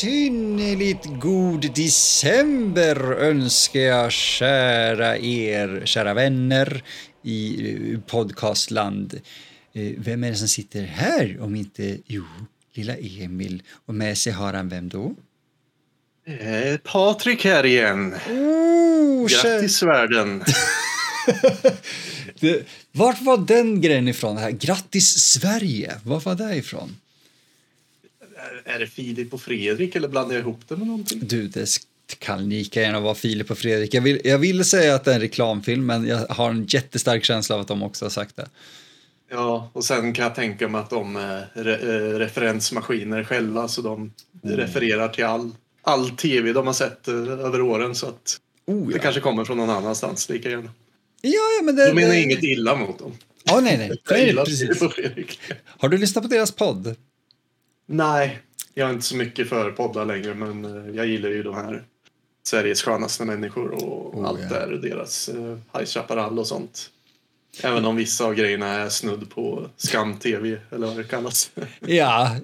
[0.00, 6.82] synnerligt god december önskar jag kära er, kära vänner
[7.22, 9.20] i eh, podcastland.
[9.72, 12.24] Eh, Vem är det som sitter här om inte, jo,
[12.74, 13.62] lilla Emil.
[13.86, 15.14] Och med sig har han vem då?
[16.26, 18.14] Eh, Patrik här igen.
[18.30, 20.44] Oh, Grattis världen.
[22.40, 24.36] det, vart var den grejen ifrån?
[24.36, 24.50] Här?
[24.50, 25.94] Grattis Sverige!
[26.04, 26.96] Var var det ifrån?
[28.64, 31.20] Är det Filip och Fredrik eller blandar jag ihop det med någonting?
[31.22, 31.68] Du, det
[32.18, 33.94] kan lika gärna vara Filip och Fredrik.
[33.94, 37.24] Jag vill, jag vill säga att det är en reklamfilm, men jag har en jättestark
[37.24, 38.48] känsla av att de också har sagt det.
[39.30, 43.82] Ja, och sen kan jag tänka mig att de är re eh, referensmaskiner själva, så
[43.82, 44.12] de
[44.44, 44.56] mm.
[44.56, 45.50] refererar till all,
[45.82, 48.92] all tv de har sett eh, över åren, så att oh, ja.
[48.92, 50.70] det kanske kommer från någon annanstans lika gärna.
[51.20, 52.20] Ja, ja, men det, de menar det...
[52.20, 53.12] inget illa mot dem.
[53.44, 53.88] Ja, nej, nej.
[54.10, 54.82] nej precis.
[55.66, 56.96] Har du lyssnat på deras podd?
[57.90, 58.40] Nej,
[58.74, 61.84] jag är inte så mycket för poddar längre, men eh, jag gillar ju de här
[62.42, 64.48] Sveriges skönaste människor och oh, allt ja.
[64.48, 66.90] där, deras uh, High Chaparral och sånt.
[67.62, 71.50] Även om vissa av grejerna är snudd på skam-tv eller vad det kallas.
[71.80, 72.36] ja,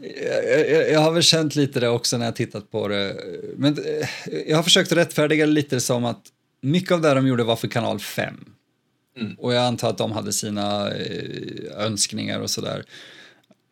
[0.46, 3.16] jag, jag, har väl känt lite det också när jag tittat på det.
[3.56, 4.08] Men eh,
[4.46, 6.22] jag har försökt rättfärdiga lite som att
[6.60, 8.44] mycket av det de gjorde var för kanal 5.
[9.18, 9.34] Mm.
[9.34, 10.90] Och jag antar att de hade sina
[11.76, 12.84] önskningar och sådär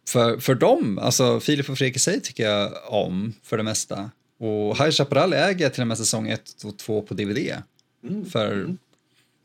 [0.08, 4.10] för, för dem, alltså Filip och Fredrik i sig tycker jag om för det mesta.
[4.38, 7.52] Och High Chaparral äger till och med säsong 1 och 2 på DVD.
[8.08, 8.24] Mm.
[8.30, 8.78] För mm.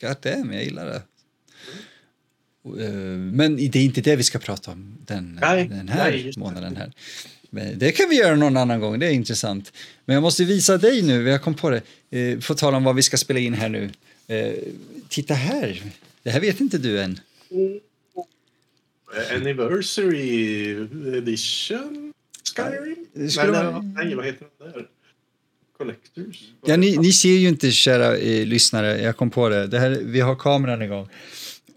[0.02, 1.02] god damn, jag gillar det.
[2.66, 3.30] Mm.
[3.30, 6.76] Men det är inte det vi ska prata om den, nej, den här nej, månaden.
[6.76, 6.92] här.
[7.50, 9.74] Men det kan vi göra någon annan gång, det är intressant.
[10.06, 12.96] Men jag måste visa dig nu, jag kom på det, eh, på tal om vad
[12.96, 13.90] vi ska spela in här nu.
[14.28, 14.54] Eh,
[15.10, 15.84] titta här,
[16.24, 17.20] det här vet inte du än.
[17.52, 17.80] Mm.
[19.36, 20.76] Anniversary
[21.18, 22.14] edition?
[22.56, 23.06] Skyrim?
[23.14, 24.88] Nej, nej, nej, vad heter den där?
[25.78, 26.44] Collectors?
[26.66, 29.68] Ja, ni, ni, ser ju inte, kära eh, lyssnare, jag kom på det.
[29.68, 31.10] det här, vi har kameran igång.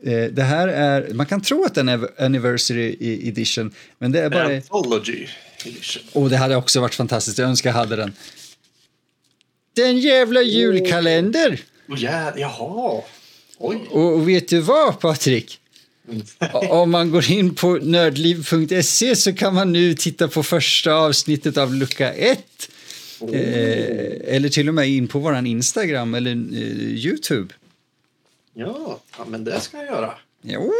[0.02, 2.96] Eh, det här är, man kan tro att det är en Anniversary
[3.28, 4.56] edition, men det är bara...
[4.56, 5.26] Anthology
[5.66, 6.02] edition.
[6.12, 8.12] Och det hade också varit fantastiskt, jag önskar jag hade den.
[9.76, 11.60] Den jävla julkalender!
[11.88, 13.02] Oh, ja, jaha!
[13.58, 13.88] Oj.
[13.90, 15.59] Och, och vet du vad, Patrik?
[16.52, 21.74] Om man går in på nördliv.se så kan man nu titta på första avsnittet av
[21.74, 22.38] lucka 1.
[23.20, 23.36] Oh.
[23.36, 26.36] Eh, eller till och med in på vår Instagram eller eh,
[27.06, 27.54] Youtube.
[28.54, 30.12] Ja, ja, men det ska jag göra.
[30.42, 30.72] Jo,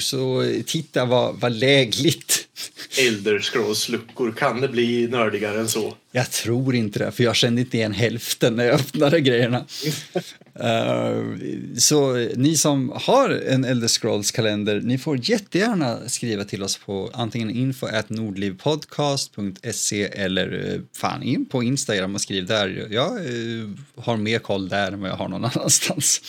[0.00, 2.48] så titta vad, vad lägligt.
[2.98, 5.96] Elder Scrolls-luckor, kan det bli nördigare än så?
[6.12, 9.58] Jag tror inte det, för jag kände inte igen hälften när jag öppnade grejerna.
[9.58, 11.36] uh,
[11.76, 17.50] så ni som har en Elder Scrolls-kalender, ni får jättegärna skriva till oss på antingen
[17.50, 22.88] info nordlivpodcast.se eller uh, fan in på Instagram och skriv där.
[22.90, 26.22] Jag uh, har mer koll där än vad jag har någon annanstans.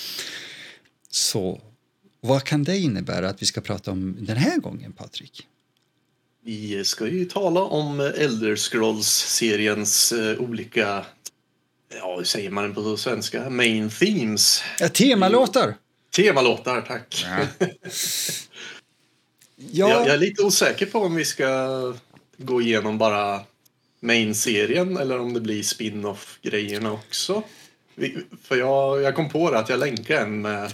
[1.10, 1.62] Så
[2.22, 5.48] vad kan det innebära att vi ska prata om den här gången, Patrik?
[6.46, 11.06] Vi ska ju tala om Elder Scrolls-seriens uh, olika,
[12.00, 14.64] ja hur säger man på svenska, main themes.
[14.80, 15.76] Ja, temalåtar.
[16.16, 17.26] Temalåtar, tack.
[17.28, 17.68] Ja.
[19.56, 19.90] ja.
[19.90, 21.94] Jag, jag, är lite osäker på om vi ska
[22.38, 23.42] gå igenom bara
[24.00, 27.44] main-serien eller om det blir spin-off-grejerna också.
[28.44, 30.74] För jag, jag kom på det att jag länkade en med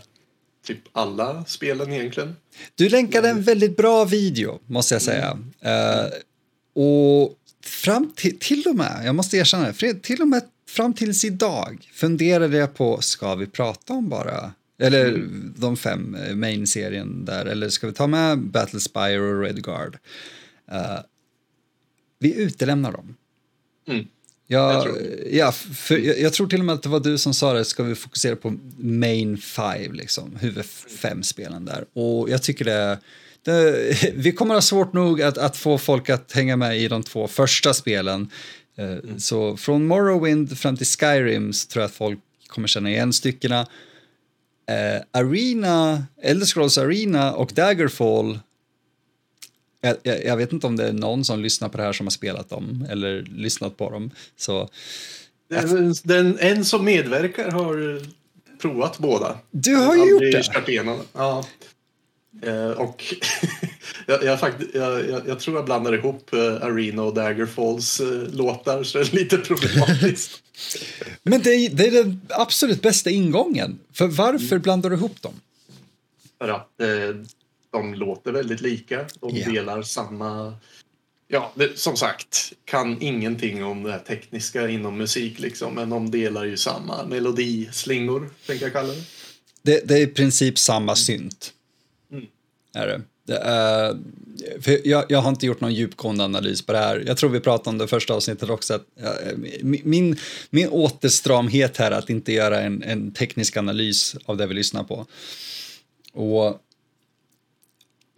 [0.69, 2.35] typ alla spelen egentligen.
[2.75, 5.37] Du länkade en väldigt bra video, måste jag säga.
[5.61, 6.05] Mm.
[6.05, 6.11] Uh,
[6.73, 11.25] och fram till, till och med, jag måste erkänna det, till och med fram tills
[11.25, 15.53] idag funderade jag på, ska vi prata om bara eller mm.
[15.57, 19.97] de fem eh, main-serien där, eller ska vi ta med Battlespire och Redguard?
[20.71, 20.99] Uh,
[22.19, 23.15] vi utelämnar dem.
[23.87, 24.07] Mm.
[24.51, 24.97] Ja, jag, tror.
[25.31, 27.65] Ja, för jag, jag, tror till och med att det var du som sa det,
[27.65, 30.65] ska vi fokusera på main five, liksom, huvud
[31.01, 31.85] fem spelen där.
[31.93, 32.99] Och jag tycker det,
[33.43, 37.03] det, vi kommer ha svårt nog att, att få folk att hänga med i de
[37.03, 38.29] två första spelen.
[38.77, 39.19] Eh, mm.
[39.19, 43.61] Så från Morrowind fram till Skyrim så tror jag att folk kommer känna igen styckena.
[43.61, 48.39] Uh, Arena, Elder Scrolls Arena och Daggerfall
[49.81, 52.05] jag, jag, jag, vet inte om det är någon som lyssnar på det här som
[52.05, 54.11] har spelat dem eller lyssnat på dem.
[54.37, 54.69] Så,
[55.49, 58.01] den, den, en som medverkar har
[58.61, 59.37] provat båda.
[59.51, 60.21] Du har ju gjort
[60.65, 60.97] det?
[61.13, 61.45] Ja.
[62.41, 63.03] Eh, och
[64.05, 64.39] jag, jag,
[64.73, 69.15] jag, jag, tror jag blandar ihop eh, Arena och Daggerfalls eh, låtar så det är
[69.15, 70.43] lite problematiskt.
[71.23, 73.79] Men det är, det är den absolut bästa ingången.
[73.93, 74.61] För varför mm.
[74.61, 75.33] blandar du ihop dem?
[76.37, 76.87] För att eh,
[77.71, 79.05] de låter väldigt lika.
[79.21, 79.53] De yeah.
[79.53, 80.55] delar samma
[81.29, 86.45] ja, det, som sagt, kan ingenting om det tekniska inom musik liksom, men de delar
[86.45, 89.03] ju samma melodislingor, tänker jag kalla det.
[89.61, 91.53] Det, det är i princip samma synt.
[92.11, 92.25] Mm.
[92.73, 93.01] Är det.
[93.25, 93.97] det är,
[94.61, 97.03] för jag, jag har inte gjort någon djupgående analys på det här.
[97.07, 98.73] Jag tror vi pratade om det första avsnittet också.
[98.73, 99.13] Att, ja,
[99.61, 100.17] min,
[100.49, 105.05] min återstramhet här att inte göra en, en teknisk analys av det vi lyssnar på.
[106.13, 106.61] Och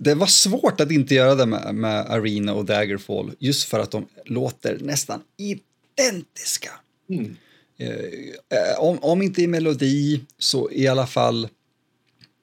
[0.03, 3.91] det var svårt att inte göra det med, med Arena och Daggerfall just för att
[3.91, 6.71] de låter nästan identiska.
[7.09, 7.35] Mm.
[7.77, 11.49] Eh, om, om inte i melodi så i alla fall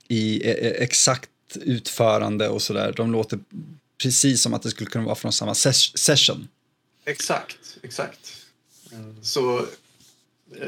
[0.09, 2.95] i eh, exakt utförande och sådär.
[2.97, 3.39] De låter
[4.03, 6.49] precis som att det skulle kunna vara från samma ses session.
[7.05, 8.33] Exakt, exakt.
[9.23, 9.67] Så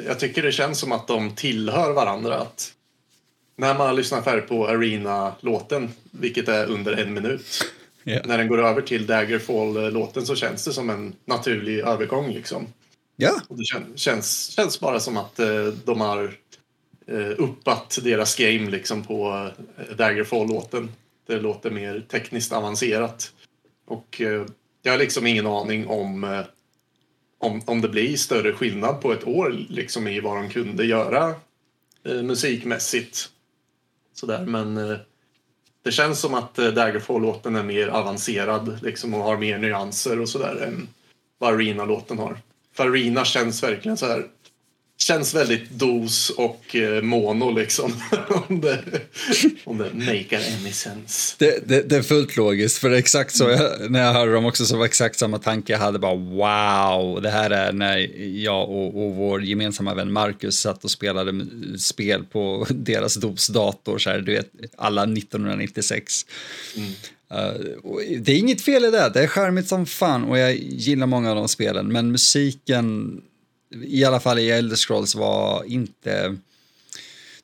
[0.06, 2.38] jag tycker det känns som att de tillhör varandra.
[2.38, 2.72] Att
[3.60, 7.72] när man lyssnar färdigt på Arena-låten, vilket är under en minut,
[8.04, 8.26] Yeah.
[8.26, 12.32] när den går över till Daggerfall-låten så känns det som en naturlig övergång.
[12.32, 12.66] Liksom.
[13.16, 16.34] Ja, Och det kän, känns, känns bara som att eh, de har
[17.06, 20.88] eh, uppat deras game liksom, på eh, Daggerfall-låten.
[21.26, 23.32] Det låter mer tekniskt avancerat.
[23.86, 24.46] Och eh,
[24.82, 26.40] jag har liksom ingen aning om, eh,
[27.38, 31.34] om, om det blir större skillnad på ett år liksom, i vad de kunde göra
[32.04, 33.30] eh, musikmässigt.
[34.20, 34.98] Sådär, men eh,
[35.82, 40.28] det känns som att eh, Daggerfall-låten är mer avancerad liksom, och har mer nyanser och
[40.28, 40.88] sådär än
[41.38, 42.38] vad Arena-låten har.
[42.74, 44.26] För Arena känns verkligen så här
[45.02, 47.92] känns väldigt dos och eh, mono liksom.
[48.48, 48.84] om, det,
[49.64, 51.34] om det make any sense.
[51.38, 52.78] det, det, det är fullt logiskt.
[52.78, 55.72] För exakt så, jag, när jag hörde dem också så var exakt samma tanke.
[55.72, 57.98] Jag hade bara wow, det här är när
[58.44, 61.46] jag och, och vår gemensamma vän Marcus satt och spelade
[61.78, 66.26] spel på deras dopsdator, så här, du vet, alla 1996.
[67.32, 70.56] Uh, och det är inget fel i det, det är charmigt som fan och jag
[70.56, 73.20] gillar många av de spelen, men musiken,
[73.70, 76.36] i alla fall i Elder Scrolls, var inte...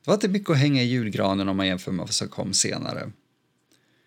[0.04, 2.54] Det var inte mycket att hänga i julgranen om man jämför med vad som kom
[2.54, 3.10] senare.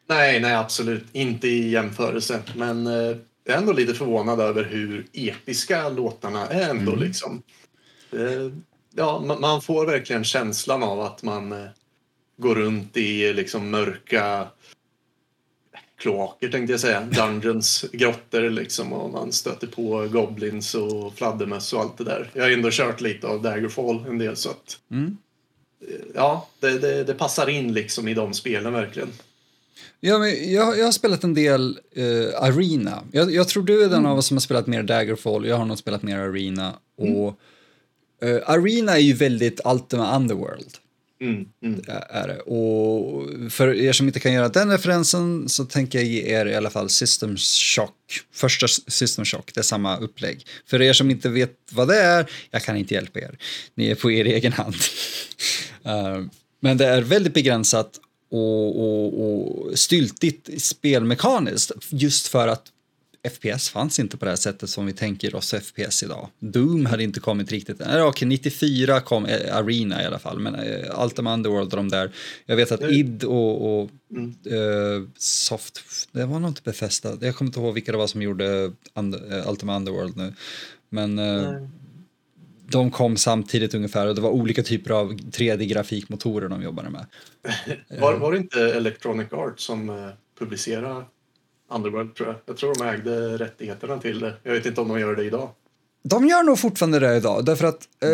[0.07, 2.41] Nej, nej absolut inte i jämförelse.
[2.55, 7.41] Men eh, jag är ändå lite förvånad över hur episka låtarna är ändå liksom.
[8.11, 8.51] Eh,
[8.95, 11.69] ja, man, man får verkligen känslan av att man eh,
[12.37, 14.47] går runt i liksom mörka
[15.99, 17.01] kloaker tänkte jag säga.
[17.01, 22.31] Dungeons, grottor liksom och man stöter på goblins och fladdermöss och allt det där.
[22.33, 25.17] Jag har ändå kört lite av Daggerfall en del så att Mm.
[26.15, 29.09] ja, det, det, det passar in liksom i de spelen verkligen.
[29.99, 33.03] Ja, men jag, jag har spelat en del eh, Arena.
[33.11, 35.47] Jag, jag tror du är den av oss som har spelat mer Daggerfall.
[35.47, 36.73] Jag har nog spelat mer Arena.
[36.97, 37.39] Och
[38.27, 40.71] eh, Arena är ju väldigt Ultima Underworld.
[41.21, 41.81] Mm, mm.
[42.09, 42.39] Är det.
[42.39, 46.55] Och för er som inte kan göra den referensen så tänker jag ge er i
[46.55, 47.95] alla fall System Shock.
[48.33, 50.45] Första System Shock, det är samma upplägg.
[50.65, 53.37] För er som inte vet vad det är, jag kan inte hjälpa er.
[53.75, 54.75] Ni är på er egen hand.
[55.83, 56.23] Eh,
[56.59, 57.99] men det är väldigt begränsat
[58.31, 62.63] och, och, och styltigt spelmekaniskt just för att
[63.27, 66.27] FPS fanns inte på det här sättet som vi tänker oss FPS idag.
[66.39, 67.81] Doom hade inte kommit riktigt.
[67.99, 72.11] Okej, 94 kom eh, Arena i alla fall, men eh, Ultima Underworld och de där.
[72.45, 74.35] Jag vet att id och, och Mm.
[74.45, 75.79] eh, Soft,
[76.11, 77.17] det var nog inte Bethesda.
[77.21, 80.33] Jag kommer inte ihåg vilka det var som gjorde und, eh, Ultima Underworld nu.
[80.89, 81.51] Men eh,
[82.71, 87.05] de kom samtidigt ungefär och det var olika typer av 3D-grafikmotorer de jobbade med.
[87.99, 91.05] Var, var det inte Electronic Arts som publicerade
[91.69, 92.37] Underworld tror jag?
[92.45, 94.33] Jag tror de ägde rättigheterna till det.
[94.43, 95.49] Jag vet inte om de gör det idag.
[96.03, 98.09] De gör nog fortfarande det idag, därför att eh,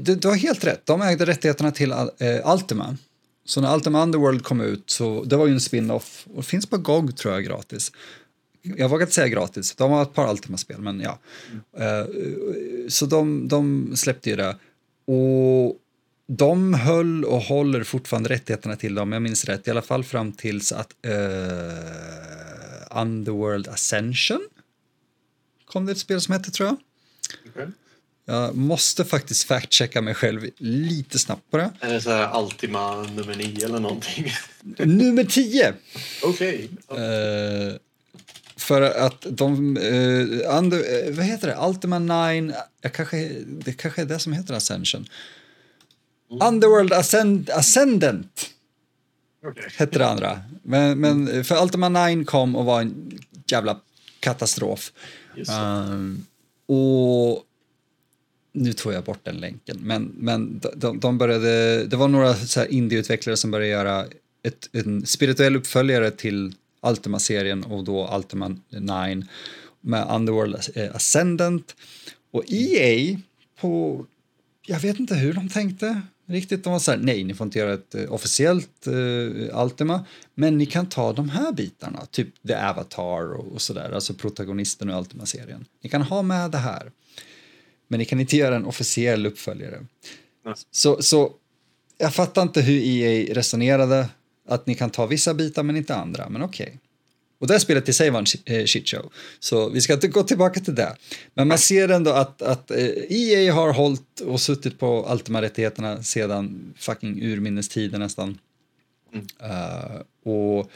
[0.00, 0.86] du, du har helt rätt.
[0.86, 2.96] De ägde rättigheterna till eh, Ultima.
[3.44, 6.76] Så när Ultima Underworld kom ut, så det var ju en spin-off, och finns på
[6.76, 7.92] GOG tror jag gratis.
[8.62, 11.18] Jag vågar inte säga gratis, de har ett par Ultima-spel, men ja.
[11.78, 12.06] Eh,
[12.88, 14.56] så de, de släppte ju det.
[15.06, 15.76] Och
[16.26, 20.32] de höll och håller fortfarande rättigheterna till dem, jag minns rätt, i alla fall fram
[20.32, 21.12] tills att eh,
[22.94, 24.48] Underworld Ascension
[25.72, 26.76] kom det ett spel som hette tror jag.
[27.48, 27.68] Okej.
[28.24, 31.70] Jag måste faktiskt fact-checka mig själv lite snabbt på det.
[31.80, 34.32] Är det så här Altima nummer 9 eller någonting?
[34.78, 35.74] Nummer 10!
[36.22, 36.70] Okej.
[36.90, 37.76] Eh,
[38.56, 39.76] för att de...
[39.76, 41.56] eh, under, eh, vad heter det?
[41.68, 42.54] Ultima 9...
[42.80, 45.08] Jag kanske, det kanske är det som heter Ascension.
[46.30, 48.50] Underworld Ascend, Ascendant
[49.78, 50.40] Hette det andra.
[50.62, 53.80] Men, men för Ultima 9 kom och var en jävla
[54.20, 54.92] katastrof.
[55.48, 56.24] Ehm,
[56.66, 57.44] och
[58.52, 62.64] nu tog jag bort den länken, men, men de, de började, det var några så
[62.64, 64.06] indieutvecklare som började göra
[64.42, 69.26] ett, en spirituell uppföljare till Ultima-serien och då Ultima 9.
[69.80, 71.76] med Underworld eh, Ascendant.
[72.30, 73.18] Och EA
[73.60, 74.06] på,
[74.66, 76.64] jag vet inte hur de tänkte riktigt.
[76.64, 80.58] De var så här, nej, ni får inte göra ett uh, officiellt uh, Ultima, men
[80.58, 84.92] ni kan ta de här bitarna, typ The Avatar och, och sådär, alltså protagonisten i
[84.92, 85.64] Ultima-serien.
[85.82, 86.92] Ni kan ha med det här,
[87.88, 89.86] men ni kan inte göra en officiell uppföljare.
[90.44, 90.54] Nej.
[90.70, 91.32] Så, så
[91.98, 94.08] jag fattar inte hur EA resonerade,
[94.48, 96.66] att ni kan ta vissa bitar men inte andra, men okej.
[96.66, 96.78] Okay.
[97.42, 100.60] Och det spelet i sig var en eh, shitshow, så vi ska inte gå tillbaka
[100.60, 100.96] till det.
[101.34, 106.74] Men man ser ändå att, att EA eh, har hållit och suttit på Ultima-rättigheterna sedan
[106.78, 108.38] fucking urminnes tider nästan.
[109.12, 109.26] Mm.
[109.42, 110.70] Uh, och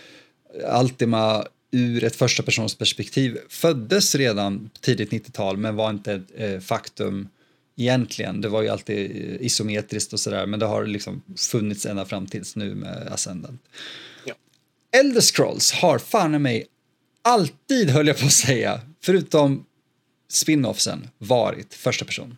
[0.80, 6.60] Ultima ur ett första persons perspektiv föddes redan tidigt 90-tal men var inte ett eh,
[6.60, 7.28] faktum
[7.76, 8.40] egentligen.
[8.40, 12.56] Det var ju alltid isometriskt och sådär men det har liksom funnits ända fram tills
[12.56, 13.60] nu med Ascendant.
[15.00, 16.66] Elder Scrolls har fan i mig
[17.22, 19.64] alltid, höll jag på att säga, förutom
[20.28, 22.36] spin-offsen, varit första person.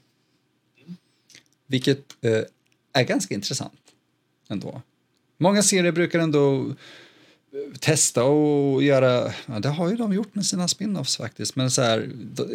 [1.67, 2.43] Vilket eh,
[2.93, 3.81] är ganska intressant
[4.49, 4.83] ändå.
[5.39, 6.67] Många serier brukar ändå
[7.53, 11.71] eh, testa och göra, ja, det har ju de gjort med sina spin-offs faktiskt, men
[11.71, 12.11] så här,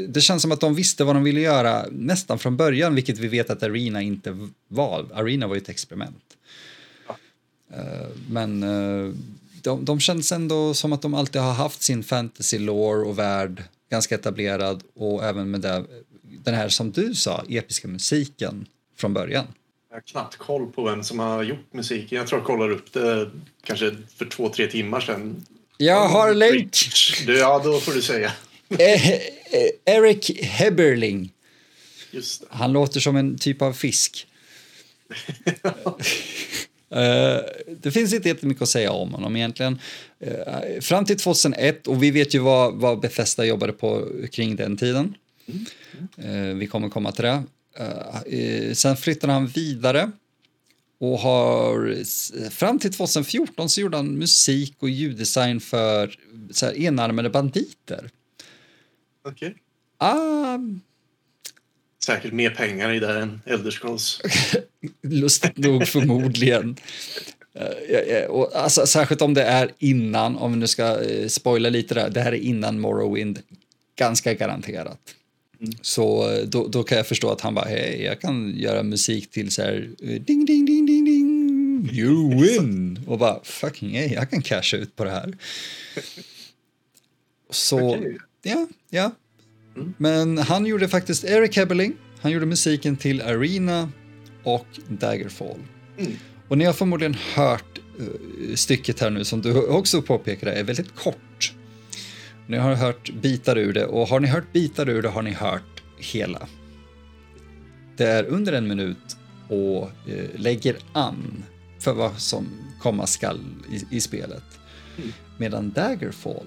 [0.07, 3.27] det känns som att de visste vad de ville göra nästan från början, vilket vi
[3.27, 5.07] vet att Arena inte var.
[5.13, 6.37] Arena var ju ett experiment.
[7.07, 7.17] Ja.
[7.77, 9.13] Uh, men uh,
[9.63, 13.63] de, de känns ändå som att de alltid har haft sin fantasy lore och värld
[13.89, 15.85] ganska etablerad och även med det,
[16.21, 18.65] den här som du sa, episka musiken
[18.97, 19.47] från början.
[19.89, 22.17] Jag har knappt koll på vem som har gjort musiken.
[22.17, 23.31] Jag tror jag kollade upp det
[23.63, 25.45] kanske för två, tre timmar sedan.
[25.77, 26.77] Jag har länk!
[27.27, 28.31] Ja, då får du säga.
[28.69, 29.19] Eh, eh,
[29.85, 31.31] Eric Heberling.
[32.49, 34.27] Han låter som en typ av fisk.
[36.95, 37.41] Uh,
[37.81, 39.79] det finns inte jättemycket att säga om honom egentligen.
[40.27, 44.77] Uh, fram till 2001, och vi vet ju vad, vad Bethesda jobbade på kring den
[44.77, 45.15] tiden.
[46.25, 47.43] Uh, vi kommer komma till det.
[48.75, 50.11] sen flyttade han vidare
[50.99, 52.03] och har
[52.49, 56.19] fram till 2014 så gjorde han musik och ljuddesign för
[56.51, 58.09] så här, enarmade banditer.
[59.25, 59.49] Okej.
[59.49, 59.59] Okay.
[59.97, 60.57] Ah,
[62.05, 64.21] säkert mer pengar i det än Elderscrolls.
[65.01, 66.75] Lustigt nog förmodligen.
[67.55, 71.93] Uh, och alltså, särskilt om det är innan, om vi nu ska uh, spoila lite
[71.93, 73.39] där, det här är innan Morrowind,
[73.95, 74.99] ganska garanterat.
[75.59, 75.73] Mm.
[75.81, 79.31] Så uh, då, då, kan jag förstå att han bara, hej, jag kan göra musik
[79.31, 82.99] till så här, ding, ding, ding, ding, ding, you win!
[83.07, 85.37] Och bara, fucking hey, jag kan casha ut på det här.
[87.49, 88.17] Så, okay.
[88.41, 89.11] ja, ja,
[89.75, 89.93] Mm.
[89.97, 93.89] Men han gjorde faktiskt Eric Heberling, han gjorde musiken till Arena
[94.43, 95.59] och Daggerfall.
[95.97, 96.11] Mm.
[96.47, 100.95] Och ni har förmodligen hört uh, stycket här nu som du också påpekade är väldigt
[100.95, 101.53] kort.
[102.47, 105.31] Ni har hört bitar ur det och har ni hört bitar ur det har ni
[105.31, 106.47] hört hela.
[107.97, 111.43] Det är under en minut och uh, lägger an
[111.79, 112.47] för vad som
[112.79, 113.39] komma skall
[113.71, 114.43] i, i spelet.
[114.97, 115.13] Mm.
[115.37, 116.45] Medan Daggerfall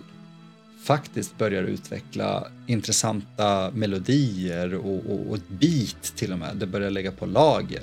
[0.86, 6.56] faktiskt börjar utveckla intressanta melodier och, och, och ett beat till och med.
[6.56, 7.82] Det börjar lägga på lager.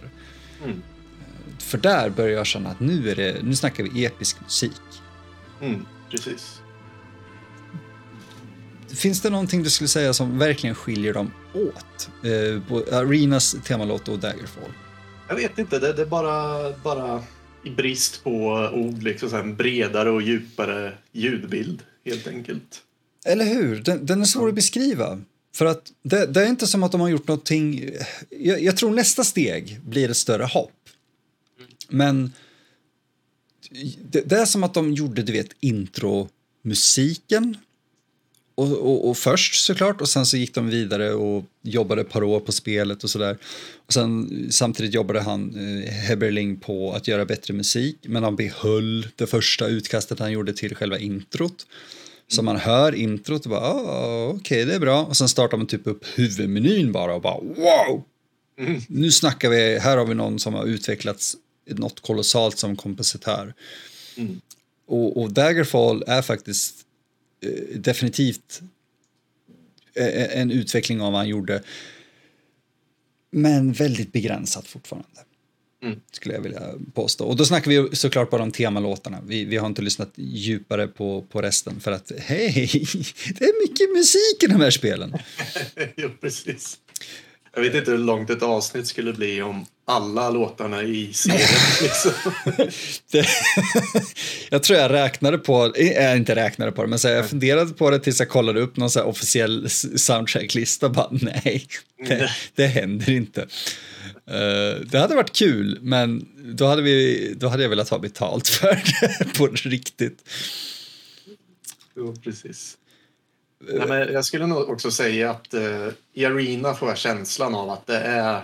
[0.63, 0.81] Mm.
[1.60, 4.81] För där börjar jag känna att nu, är det, nu snackar vi episk musik.
[5.62, 6.62] Mm, precis.
[8.88, 12.10] Finns det någonting du skulle säga som verkligen skiljer dem åt?
[12.24, 14.72] Eh, Arenas temalåt och Daggerfall?
[15.27, 17.24] Jag vet inte, det, det är bara, bara
[17.63, 18.29] i brist på
[18.74, 22.81] ord, liksom en bredare och djupare ljudbild helt enkelt.
[23.25, 23.81] Eller hur?
[23.81, 25.21] Den, den är svår att beskriva.
[25.55, 27.89] För att det, det, är inte som att de har gjort någonting...
[28.29, 30.71] Jag, jag tror nästa steg blir ett större hopp.
[31.89, 32.33] Men
[34.11, 37.57] det, det, är som att de gjorde, du vet, intromusiken.
[38.55, 42.23] Och, och, och, först såklart, och sen så gick de vidare och jobbade ett par
[42.23, 43.37] år på spelet och sådär.
[43.85, 47.97] Och sen samtidigt jobbade han, eh, Heberling, på att göra bättre musik.
[48.01, 51.65] Men han behöll det första utkastet han gjorde till själva introt.
[52.27, 55.57] Så man hör introt och bara oh, okej okay, det är bra och sen startar
[55.57, 58.03] man typ upp huvudmenyn bara och bara wow!
[58.59, 58.81] Mm.
[58.87, 63.53] Nu snackar vi, här har vi någon som har utvecklats något kolossalt som kompositör.
[64.17, 64.41] Mm.
[64.85, 66.75] Och, och, Daggerfall är faktiskt
[67.41, 68.61] eh, definitivt
[69.95, 71.63] eh, en utveckling av vad han gjorde.
[73.31, 75.19] Men väldigt begränsat fortfarande.
[75.83, 75.99] Mm.
[76.11, 76.61] Skulle jag vilja
[76.93, 77.25] påstå.
[77.25, 79.17] Och då snackar vi såklart bara om temalåtarna.
[79.27, 82.53] Vi, vi har inte lyssnat djupare på, på resten för att hej,
[83.39, 85.13] det är mycket musik i de här spelen.
[85.95, 86.77] jo, precis.
[87.55, 91.39] Jag vet inte hur långt ett avsnitt skulle bli om alla låtarna i serien.
[91.81, 92.11] Liksom.
[93.11, 93.27] Det,
[94.49, 97.89] jag tror jag räknade på, äh, inte räknade på det, men så jag funderade på
[97.89, 100.89] det tills jag kollade upp någon så officiell soundtrack-lista.
[100.89, 101.67] Bara, nej,
[102.07, 103.47] det, det händer inte.
[104.29, 108.47] Uh, det hade varit kul, men då hade, vi, då hade jag velat ha betalt
[108.59, 110.29] för det på riktigt.
[111.95, 112.77] Jo, precis.
[113.59, 117.69] Nej, men jag skulle nog också säga att uh, i Arena får jag känslan av
[117.69, 118.43] att det är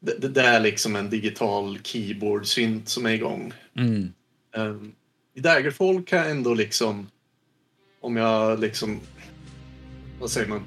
[0.00, 3.52] det, det är liksom en digital keyboard-synt som är igång.
[3.76, 4.12] Mm.
[4.56, 4.94] Um,
[5.34, 7.06] I Daggerfall kan jag ändå liksom,
[8.00, 9.00] om jag liksom,
[10.20, 10.62] vad säger man,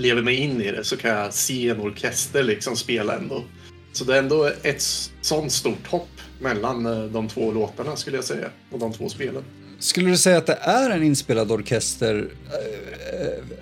[0.00, 3.44] lever mig in i det så kan jag se en orkester liksom spela ändå.
[3.92, 4.82] Så det är ändå ett
[5.20, 6.08] sånt stort hopp
[6.40, 9.42] mellan eh, de två låtarna skulle jag säga, och de två spelen.
[9.78, 12.28] Skulle du säga att det är en inspelad orkester?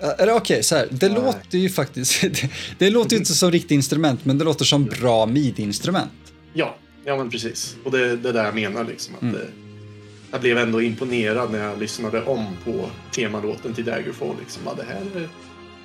[0.01, 0.87] Eh, eller okej, okay, så här.
[0.91, 1.21] Det Nej.
[1.21, 2.21] låter ju faktiskt...
[2.31, 6.11] Det, det låter ju inte som riktigt instrument, men det låter som bra midi-instrument.
[6.53, 7.75] Ja, ja men precis.
[7.83, 9.15] Och det är det där jag menar liksom.
[9.15, 9.33] Att mm.
[9.33, 9.47] det,
[10.31, 14.35] jag blev ändå imponerad när jag lyssnade om på temalåten till Daggerfall.
[14.39, 14.61] Liksom.
[14.65, 15.29] Ja, det här är,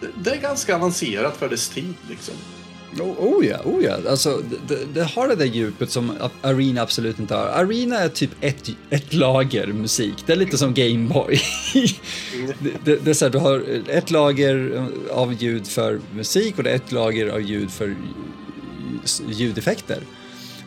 [0.05, 2.35] det, det är ganska avancerat för dess tid liksom.
[3.01, 3.99] Oh, oh, ja, oh ja.
[4.09, 7.47] Alltså, det, det, har det där djupet som Arena absolut inte har.
[7.47, 10.15] Arena är typ ett, ett lager musik.
[10.27, 11.41] Det är lite som Gameboy.
[12.61, 16.65] det, det, det, är så här, du har ett lager av ljud för musik och
[16.65, 17.97] det är ett lager av ljud för
[19.29, 19.99] ljudeffekter.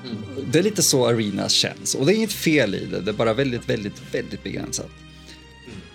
[0.06, 0.18] Mm.
[0.52, 3.02] Det är lite så Arena känns och det är inget fel i det.
[3.02, 4.90] Det är bara väldigt, väldigt, väldigt begränsat.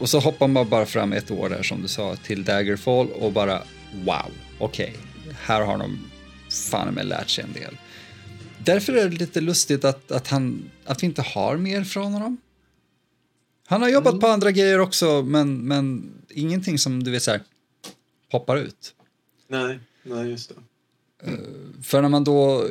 [0.02, 3.32] Och så hoppar man bara fram ett år där som du sa till Daggerfall och
[3.32, 3.62] bara
[4.04, 5.98] wow, okej, okay, här har de
[6.50, 7.76] fan med lärt sig en del.
[8.58, 12.36] Därför är det lite lustigt att, att, han, att vi inte har mer från honom.
[13.66, 14.20] Han har jobbat mm.
[14.20, 17.40] på andra grejer också, men, men ingenting som du vet så här,
[18.30, 18.94] poppar ut.
[19.48, 21.30] Nej, nej just det.
[21.30, 22.68] Uh, för när man då...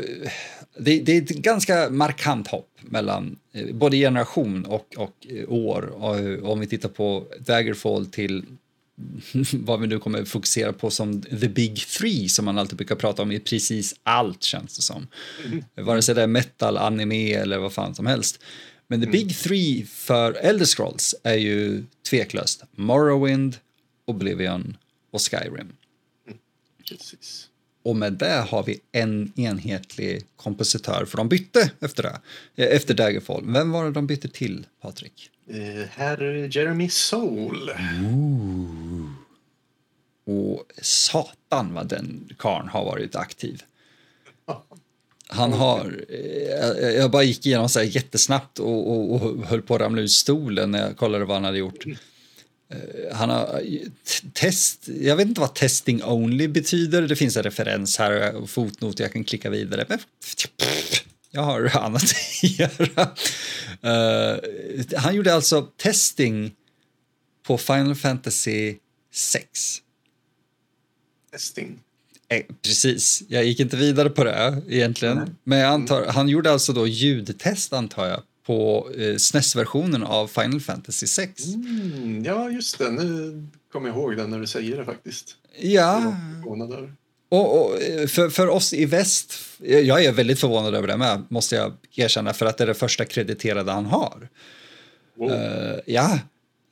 [0.78, 5.82] Det, det, är ett ganska markant hopp mellan uh, både generation och, och uh, år.
[5.82, 8.46] Och, om vi tittar på Daggerfall till
[9.54, 13.22] vad vi nu kommer fokusera på som the big three som man alltid brukar prata
[13.22, 15.08] om i precis allt känns det som.
[15.46, 15.64] Mm.
[15.76, 18.40] Vare sig det är metal, anime eller vad fan som helst.
[18.88, 19.12] Men the mm.
[19.12, 23.58] big three för Elder Scrolls är ju tveklöst Morrowind,
[24.06, 24.78] Oblivion
[25.12, 25.54] och Skyrim.
[26.28, 26.40] Mm.
[26.90, 27.48] Precis.
[27.84, 32.20] Och med det har vi en enhetlig kompositör, för de bytte efter det,
[32.64, 33.44] eh, efter Daggerfall.
[33.46, 35.30] Vem var det de bytte till, Patrik?
[35.54, 37.72] Uh, herr Jeremy Soul.
[38.04, 39.12] Ooh.
[40.26, 43.64] Och satan vad den karn har varit aktiv.
[45.28, 49.76] Han har, eh, jag bara gick igenom så här jättesnabbt och, och, och höll på
[49.76, 51.86] att ramla ur stolen när jag kollade vad han hade gjort.
[52.72, 53.62] Eh, han har
[54.34, 57.02] test, jag vet inte vad testing only betyder.
[57.02, 59.86] Det finns en referens här och fotnot jag kan klicka vidare.
[59.88, 60.00] Men
[61.32, 63.12] jag har annat att göra.
[63.86, 64.40] Uh,
[64.96, 66.52] han gjorde alltså testing
[67.44, 68.76] på Final Fantasy
[69.14, 69.78] 6.
[71.32, 71.80] Testing?
[72.30, 75.18] Eh, precis, jag gick inte vidare på det egentligen.
[75.18, 75.36] Mm.
[75.44, 80.62] Men jag antar, han gjorde alltså då ljudtest antar jag på eh, SNES-versionen av Final
[80.62, 81.46] Fantasy 6.
[81.46, 82.92] Mm, ja, just det.
[82.92, 85.36] Nu kommer jag ihåg det när du säger det faktiskt.
[85.60, 86.16] Ja.
[87.30, 91.56] Och, och, för, för oss i väst, jag är väldigt förvånad över det med, måste
[91.56, 94.30] jag erkänna, för att det är det första krediterade han har.
[95.18, 95.32] Wow.
[95.32, 96.20] Uh, ja,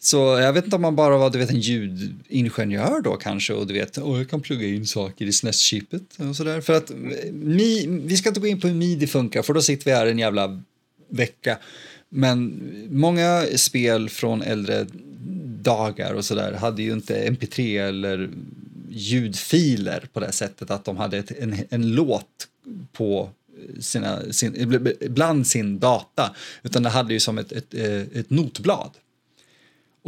[0.01, 3.67] så jag vet inte om man bara var du vet, en ljudingenjör då kanske och
[3.67, 6.61] du vet, oh, jag kan plugga in saker i SNES-chippet och sådär.
[6.61, 6.91] För att
[7.31, 10.05] mi, vi ska inte gå in på hur midi funkar för då sitter vi här
[10.05, 10.63] en jävla
[11.09, 11.57] vecka.
[12.09, 14.85] Men många spel från äldre
[15.61, 18.29] dagar och sådär hade ju inte mp3 eller
[18.89, 22.47] ljudfiler på det sättet att de hade ett, en, en låt
[22.91, 23.29] på
[23.79, 27.73] sina, sin, bland sin data, utan det hade ju som ett, ett,
[28.13, 28.91] ett notblad.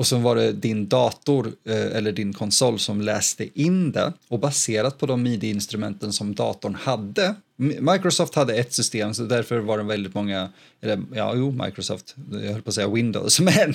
[0.02, 4.40] Och så var det din dator eh, eller din konsol som läste in det och
[4.40, 7.36] baserat på de midi-instrumenten som datorn hade.
[7.56, 10.50] Microsoft hade ett system så därför var det väldigt många,
[10.82, 13.74] eller ja, jo, Microsoft, jag höll på att säga Windows, men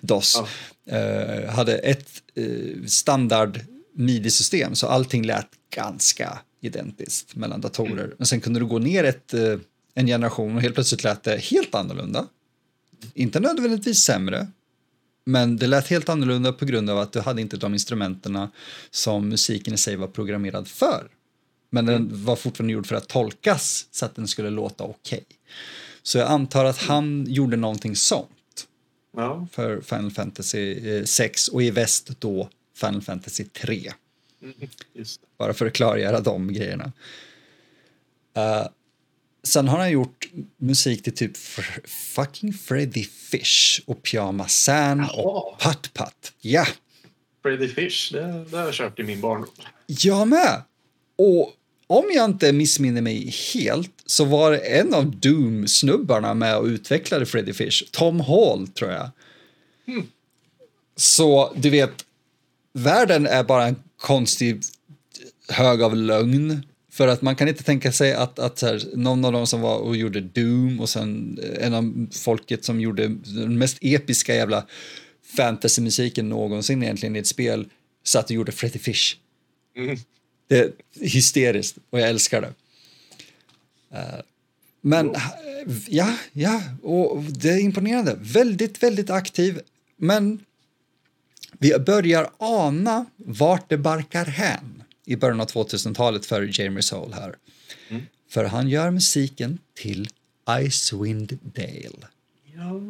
[0.00, 0.42] DOS,
[0.84, 0.96] ja.
[0.96, 3.60] eh, hade ett eh, standard
[3.94, 8.04] midi-system så allting lät ganska identiskt mellan datorer.
[8.04, 8.16] Mm.
[8.18, 9.34] Men sen kunde du gå ner ett,
[9.94, 12.26] en generation och helt plötsligt lät det helt annorlunda.
[13.14, 14.46] Inte nödvändigtvis sämre,
[15.26, 18.48] men det lät helt annorlunda på grund av att du hade inte de instrumenten
[18.90, 21.08] som musiken i sig var programmerad för.
[21.70, 22.24] Men den mm.
[22.24, 25.18] var fortfarande gjord för att tolkas så att den skulle låta okej.
[25.18, 25.36] Okay.
[26.02, 28.66] Så jag antar att han gjorde någonting sånt
[29.16, 29.46] ja.
[29.52, 33.92] för Final Fantasy 6 eh, och i väst då Final Fantasy 3.
[34.42, 34.54] Mm,
[35.38, 36.92] Bara för att klargöra de grejerna.
[38.36, 38.68] Uh,
[39.46, 40.28] sen har han gjort
[40.58, 41.36] musik till typ
[42.14, 46.32] fucking Freddy Fish och Pyjama San och Putt Putt.
[46.40, 46.66] Ja.
[47.42, 49.48] Freddy Fish, det, det har jag kört i min barndom.
[49.86, 50.62] Jag med.
[51.18, 51.52] Och
[51.86, 57.52] om jag inte missminner mig helt så var en av Doom-snubbarna med och utvecklade Freddy
[57.52, 57.82] Fish.
[57.90, 59.10] Tom Hall, tror jag.
[59.88, 60.06] Mm.
[60.96, 62.04] Så du vet,
[62.72, 64.62] världen är bara en konstig
[65.48, 66.66] hög av lögn.
[66.96, 69.78] För att man kan inte tänka sig att, att här, någon av dem som var
[69.78, 74.66] och gjorde Doom och sen en av folket som gjorde den mest episka jävla
[75.36, 77.68] fantasymusiken någonsin egentligen i ett spel
[78.04, 79.16] satt och gjorde Freddy Fish.
[79.76, 79.96] Mm.
[80.48, 82.52] Det är hysteriskt och jag älskar det.
[83.98, 84.20] Uh,
[84.80, 85.14] men
[85.88, 88.16] ja, ja, och det är imponerande.
[88.20, 89.60] Väldigt, väldigt aktiv.
[89.96, 90.44] Men
[91.58, 94.75] vi börjar ana vart det barkar hän
[95.06, 97.36] i början av 2000-talet för Jamie Soul här.
[97.88, 98.02] Mm.
[98.28, 100.08] För han gör musiken till
[100.60, 102.06] Icewind Dale.
[102.54, 102.80] Ja.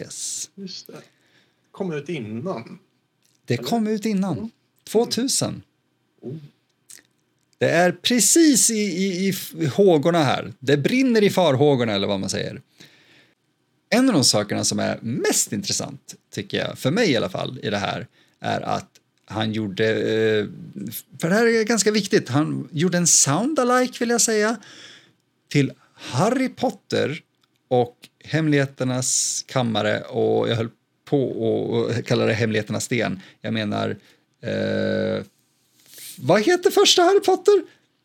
[0.00, 0.50] Yes.
[0.54, 1.02] Just det.
[1.70, 2.78] Kom ut innan.
[3.44, 3.64] Det Eller?
[3.64, 4.38] kom ut innan.
[4.38, 4.50] Mm.
[4.84, 5.62] 2000.
[6.22, 6.40] Mm.
[7.58, 10.52] Det är precis i, i, i hågorna här.
[10.58, 12.62] Det brinner i farhågorna eller vad man säger.
[13.88, 17.60] En av de sakerna som är mest intressant, tycker jag, för mig i alla fall,
[17.62, 18.06] i det här,
[18.40, 20.46] är att han gjorde, eh,
[21.20, 24.56] för det här är ganska viktigt, han gjorde en sound-alike vill jag säga,
[25.48, 27.20] till Harry Potter
[27.68, 30.70] och Hemligheternas kammare och jag höll
[31.04, 33.20] på att kalla det Hemligheternas sten.
[33.40, 33.96] Jag menar,
[34.42, 35.24] eh,
[36.18, 37.62] vad heter första Harry Potter?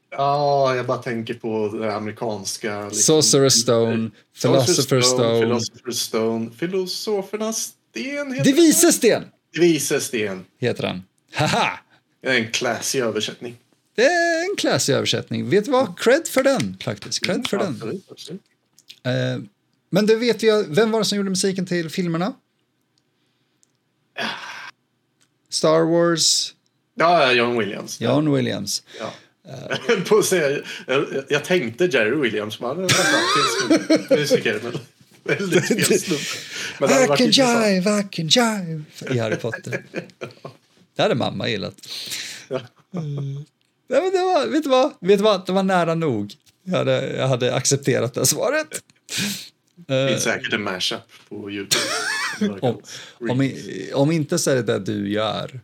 [0.10, 2.84] Ja, jag bara tänker på det amerikanska.
[2.84, 4.10] Liksom, Sorcerer Stone,
[4.44, 5.46] Philosopher's Stone.
[5.46, 8.42] Philosopher's Stone, Filosofernas sten.
[8.44, 9.24] Det vises sten!
[9.54, 10.46] Det vises sten.
[10.60, 11.04] Heter han.
[11.34, 11.80] Haha!
[12.22, 13.58] Det är en classy översättning.
[13.96, 15.50] Det är en classy översättning.
[15.50, 16.00] Vet du vad?
[16.00, 17.26] Cred för den, faktiskt.
[17.26, 18.02] Cred för den.
[18.12, 18.42] Absolut,
[19.08, 19.44] Uh,
[19.90, 22.34] men du vet vi, vem var det som gjorde musiken till filmerna?
[25.50, 26.54] Star Wars.
[26.96, 28.02] Ja, John Williams.
[28.02, 28.84] John Williams.
[29.00, 29.14] Ja.
[29.96, 34.60] Uh, på säga, jag, jag, tänkte Jerry Williams, men han är musiker.
[35.24, 37.04] Men väldigt fel snubbe.
[37.04, 38.84] I can jive, I can jive
[39.16, 39.84] i Harry Potter.
[40.98, 41.76] Det hade mamma gillat.
[42.48, 42.62] Ja.
[42.94, 43.46] Mm.
[43.88, 44.94] Ja, men det var, vet, du vad?
[45.00, 45.46] vet du vad?
[45.46, 46.34] Det var nära nog.
[46.64, 48.68] Jag hade, jag hade accepterat det svaret.
[49.76, 51.84] Det finns säkert en mashup på Youtube.
[52.62, 52.82] om,
[53.30, 53.52] om,
[53.94, 55.60] om, inte så är det det du gör.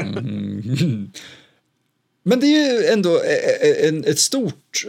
[0.00, 1.12] Mm.
[2.22, 3.20] Men det är ju ändå
[3.82, 4.86] en, ett stort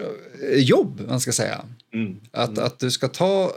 [0.53, 1.65] jobb, man ska säga.
[1.93, 2.19] Mm.
[2.31, 3.53] Att, att du ska ta,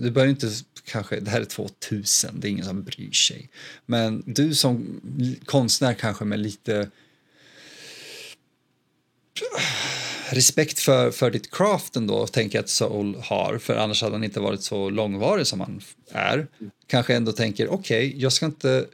[0.00, 0.50] du behöver inte
[0.84, 3.48] kanske, det här är 2000, det är ingen som bryr sig.
[3.86, 5.00] Men du som
[5.44, 6.90] konstnär kanske med lite
[10.30, 14.24] respekt för, för ditt craft ändå, tänker jag att Soul har, för annars hade han
[14.24, 16.46] inte varit så långvarig som han är.
[16.86, 18.86] Kanske ändå tänker, okej, okay, jag ska inte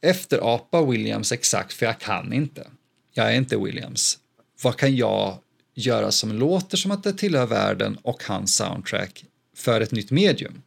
[0.00, 2.66] efterapa Williams exakt, för jag kan inte.
[3.12, 4.18] Jag är inte Williams.
[4.62, 5.38] Vad kan jag
[5.74, 9.24] göra som låter som att det tillhör världen och hans soundtrack
[9.56, 10.62] för ett nytt medium?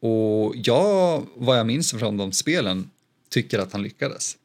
[0.00, 2.90] Och jag, vad jag minns från de spelen,
[3.28, 4.36] tycker att han lyckades.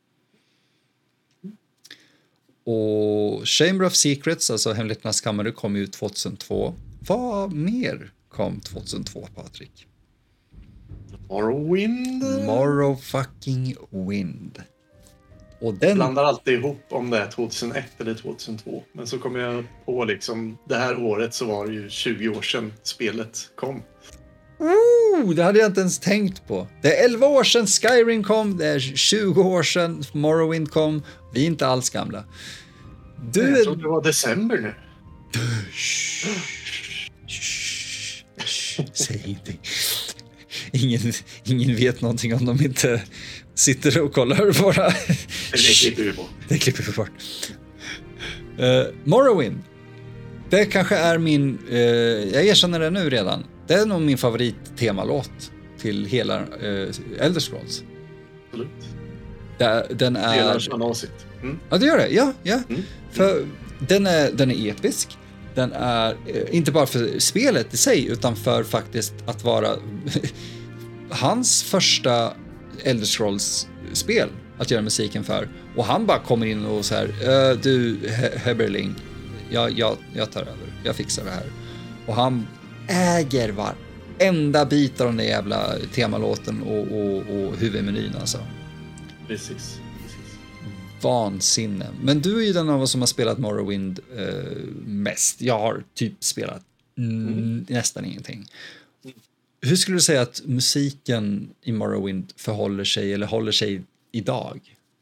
[2.64, 6.74] Och Chamber of Secrets, alltså Hemligheternas kammare, kom ut 2002.
[7.08, 9.88] Vad mer kom 2002, Patrik?
[11.30, 12.24] Morrowind?
[12.46, 14.64] Morrow fucking wind.
[15.60, 15.90] Och den...
[15.90, 18.84] Jag blandar alltid ihop om det är 2001 eller 2002.
[18.94, 22.42] Men så kommer jag på liksom, det här året så var det ju 20 år
[22.42, 23.82] sedan spelet kom.
[24.60, 26.68] Oh, det hade jag inte ens tänkt på.
[26.82, 31.04] Det är 11 år sedan Skyrim kom, det är 20 år sedan Morrowind kom.
[31.34, 32.24] Vi är inte alls gamla.
[33.32, 33.50] Du...
[33.50, 34.74] Jag trodde det var december nu.
[38.94, 39.60] Säg ingenting.
[40.72, 43.02] Ingen, ingen vet någonting om de inte
[43.58, 44.90] sitter och kollar våra...
[45.52, 46.30] Det klipper vi bort.
[46.48, 47.10] Det klipper vi bort.
[48.60, 49.64] Uh, Morrowind.
[50.50, 55.52] Det kanske är min, uh, jag erkänner det nu redan, det är nog min favorittemalåt
[55.78, 56.90] till hela uh,
[57.20, 57.84] Elder Scrolls.
[58.48, 58.68] Absolut.
[59.58, 60.38] Det, den är...
[60.38, 61.26] Delar samma åsikt.
[61.42, 61.60] Mm.
[61.70, 62.08] Ja, det gör det.
[62.08, 62.60] Ja, ja.
[62.70, 62.82] Mm.
[63.12, 63.46] För
[63.80, 65.18] den är, den är episk.
[65.56, 66.18] Den är uh,
[66.52, 69.70] inte bara för spelet i sig, utan för faktiskt att vara
[71.10, 72.34] hans första
[72.84, 75.50] Elder Scrolls-spel att göra musiken för.
[75.76, 77.08] Och han bara kommer in och så här,
[77.62, 77.98] du
[78.36, 78.96] Heberling,
[79.50, 81.52] jag, jag, jag tar över, jag fixar det här.
[82.08, 82.48] Och han
[82.88, 88.38] äger varenda bit av den där jävla temalåten och, och, och huvudmenyn alltså.
[89.28, 89.80] Precis.
[90.04, 90.38] precis.
[91.02, 91.88] vansinne.
[92.02, 95.42] Men du är ju den av oss som har spelat Morrowind eh, mest.
[95.42, 96.62] Jag har typ spelat
[96.98, 98.46] mm, nästan ingenting.
[99.62, 104.60] Hur skulle du säga att musiken i Morrowind förhåller sig eller håller sig idag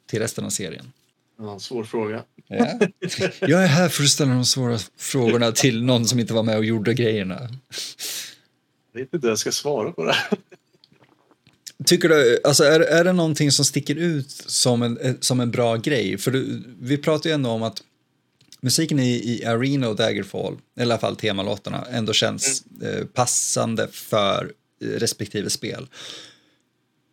[0.10, 0.92] till resten av serien?
[1.40, 2.24] Ja, svår fråga.
[2.48, 2.80] Ja.
[3.42, 6.58] Jag är här för att ställa de svåra frågorna till någon som inte var med
[6.58, 7.50] och gjorde grejerna.
[8.94, 10.16] Jag vet inte hur jag ska svara på det.
[11.86, 15.76] Tycker du, alltså är, är det någonting som sticker ut som en, som en bra
[15.76, 16.18] grej?
[16.18, 17.84] För du, vi pratar ju ändå om att
[18.66, 23.00] musiken i, i Arena och Daggerfall, i alla fall temalåtarna, ändå känns mm.
[23.00, 24.52] eh, passande för
[24.82, 25.88] eh, respektive spel.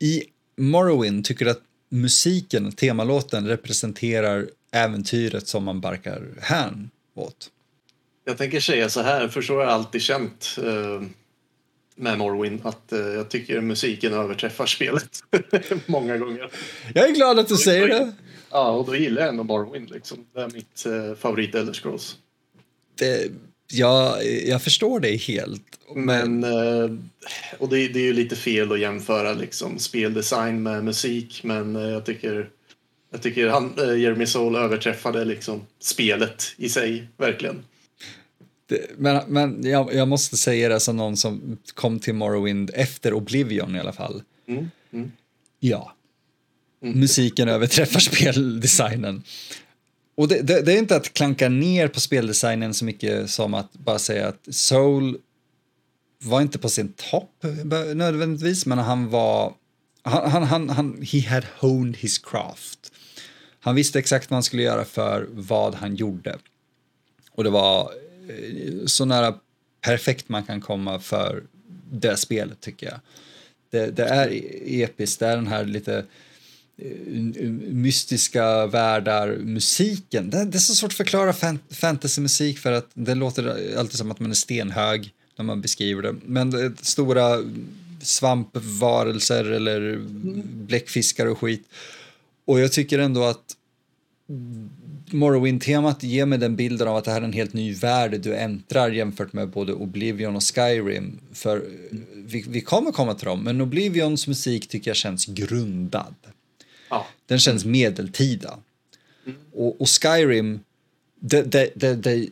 [0.00, 0.22] I
[0.56, 7.50] Morrowind tycker du att musiken, temalåten, representerar äventyret som man barkar hän åt?
[8.24, 11.02] Jag tänker säga så här, för så har jag alltid känt eh,
[11.96, 15.22] med Morrowind att eh, jag tycker musiken överträffar spelet
[15.86, 16.50] många gånger.
[16.94, 18.12] Jag är glad att du säger det.
[18.52, 20.26] Ja, och då gillar jag ändå Morrowind liksom.
[20.34, 22.16] Det är mitt eh, favorit Elder Scrolls.
[22.98, 23.30] Det,
[23.72, 25.78] ja, jag förstår dig helt.
[25.94, 26.90] Men, eh,
[27.58, 31.82] och det, det, är ju lite fel att jämföra liksom speldesign med musik, men eh,
[31.82, 32.50] jag tycker
[33.10, 37.64] jag tycker han, eh, Jeremy Soul överträffade liksom spelet i sig, verkligen.
[38.66, 43.14] Det, men men jag, jag, måste säga det som någon som kom till Morrowind efter
[43.14, 44.22] Oblivion i alla fall.
[44.48, 45.12] Mm, mm.
[45.60, 45.94] Ja.
[46.82, 47.00] Mm.
[47.00, 49.22] Musiken överträffar speldesignen.
[50.14, 53.72] Och det, det, det, är inte att klanka ner på speldesignen så mycket som att
[53.72, 55.18] bara säga att Soul
[56.18, 57.44] var inte på sin topp
[57.94, 59.54] nödvändigtvis, men han var...
[60.04, 62.92] Han, han, han, han, he had honed his craft.
[63.60, 66.38] Han visste exakt vad han skulle göra för vad han gjorde.
[67.30, 67.92] Och det var
[68.28, 69.34] eh, så nära
[69.80, 71.42] perfekt man kan komma för
[71.92, 73.00] det spelet tycker jag.
[73.70, 76.04] Det, det är e- episkt, det är den här lite eh,
[77.72, 80.30] mystiska världar, musiken.
[80.30, 84.10] Det, det, är så svårt att förklara fan, fantasymusik för att det låter alltid som
[84.10, 86.14] att man är stenhög när man beskriver det.
[86.26, 87.38] Men det stora
[88.02, 89.98] svampvarelser eller
[90.66, 91.68] bläckfiskar och skit.
[92.44, 93.56] Och jag tycker ändå att
[95.10, 98.36] Morrowind-temat ger mig den bilden av att det här är en helt ny värld du
[98.36, 101.20] äntrar jämfört med både Oblivion och Skyrim.
[101.32, 101.64] För
[102.14, 106.14] vi, vi kommer komma till dem, men Oblivions musik tycker jag känns grundad.
[106.92, 107.06] Ja.
[107.26, 108.58] Den känns medeltida.
[109.26, 109.38] Mm.
[109.52, 110.60] Och, och, Skyrim,
[111.20, 112.28] det, det, det, det,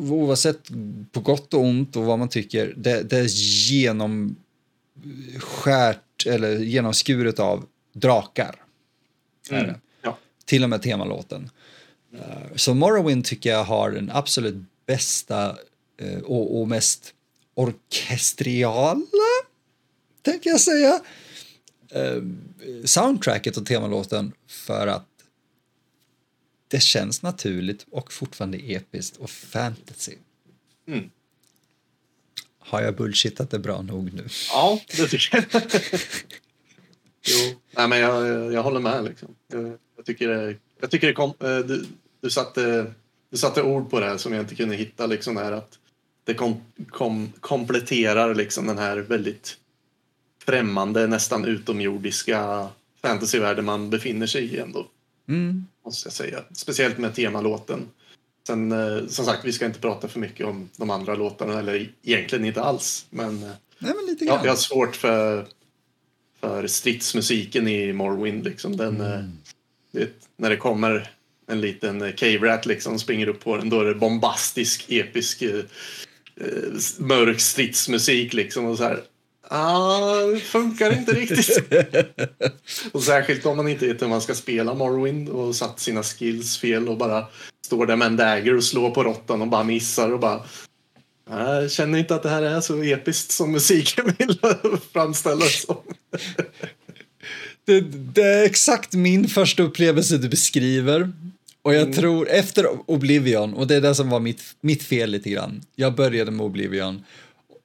[0.00, 0.68] oavsett
[1.12, 3.26] på gott och ont och vad man tycker, det, det är
[3.72, 4.36] genomskärt
[6.26, 8.54] eller genomskuret av drakar.
[9.50, 9.74] Mm.
[10.02, 10.18] Ja.
[10.44, 11.50] Till och med temalåten.
[12.14, 15.56] Uh, så Morrowind tycker jag har den absolut bästa
[16.02, 17.14] uh, och, och, mest
[17.54, 18.96] orkestriala,
[20.22, 21.00] tänker jag säga,
[21.96, 22.22] uh,
[22.84, 25.06] soundtracket och temalåten för att
[26.68, 30.14] det känns naturligt och fortfarande episkt och fantasy.
[30.86, 31.10] Mm.
[32.58, 34.26] Har jag bullshittat det bra nog nu?
[34.48, 35.62] Ja, det tycker jag.
[37.22, 39.04] jo, Nej, men jag, jag håller med.
[39.04, 39.34] Liksom.
[39.48, 41.86] Jag, jag tycker det, jag tycker det kom, eh, du,
[42.20, 42.92] du, satte,
[43.30, 45.06] du satte ord på det här som jag inte kunde hitta.
[45.06, 45.78] Liksom här, att
[46.24, 49.56] det kom, kom, kompletterar liksom den här väldigt
[50.46, 52.68] främmande, nästan utomjordiska
[53.02, 54.86] fantasyvärlden man befinner sig i ändå.
[55.28, 55.66] Mm.
[55.84, 56.42] Måste jag säga.
[56.52, 57.88] Speciellt med temalåten.
[58.46, 61.92] Sen eh, som sagt, vi ska inte prata för mycket om de andra låtarna, eller
[62.02, 63.06] egentligen inte alls.
[63.10, 64.40] Men, eh, Nej, men lite grann.
[64.42, 65.46] jag har svårt för,
[66.40, 68.44] för stridsmusiken i Morrowind.
[68.44, 68.76] Liksom.
[68.76, 69.38] Den, mm.
[69.96, 71.10] Eh, när det kommer
[71.46, 75.64] en liten Cave-Rat liksom springer upp på den, då är det bombastisk, episk, eh,
[76.98, 78.64] mörk stridsmusik liksom.
[78.64, 79.00] Och så här,
[79.54, 81.58] Ah, det funkar inte riktigt.
[82.92, 86.58] och särskilt om man inte vet hur man ska spela Morrowind och satt sina skills
[86.58, 87.26] fel och bara
[87.66, 90.42] står där med en dagger och slår på råttan och bara missar och bara
[91.30, 94.38] jag känner inte att det här är så episkt som musiken vill
[94.92, 95.76] framställa som.
[97.64, 97.80] det,
[98.14, 101.12] det, är exakt min första upplevelse du beskriver.
[101.62, 101.94] Och jag mm.
[101.94, 105.62] tror efter Oblivion, och det är det som var mitt, mitt fel lite grann.
[105.76, 107.04] Jag började med Oblivion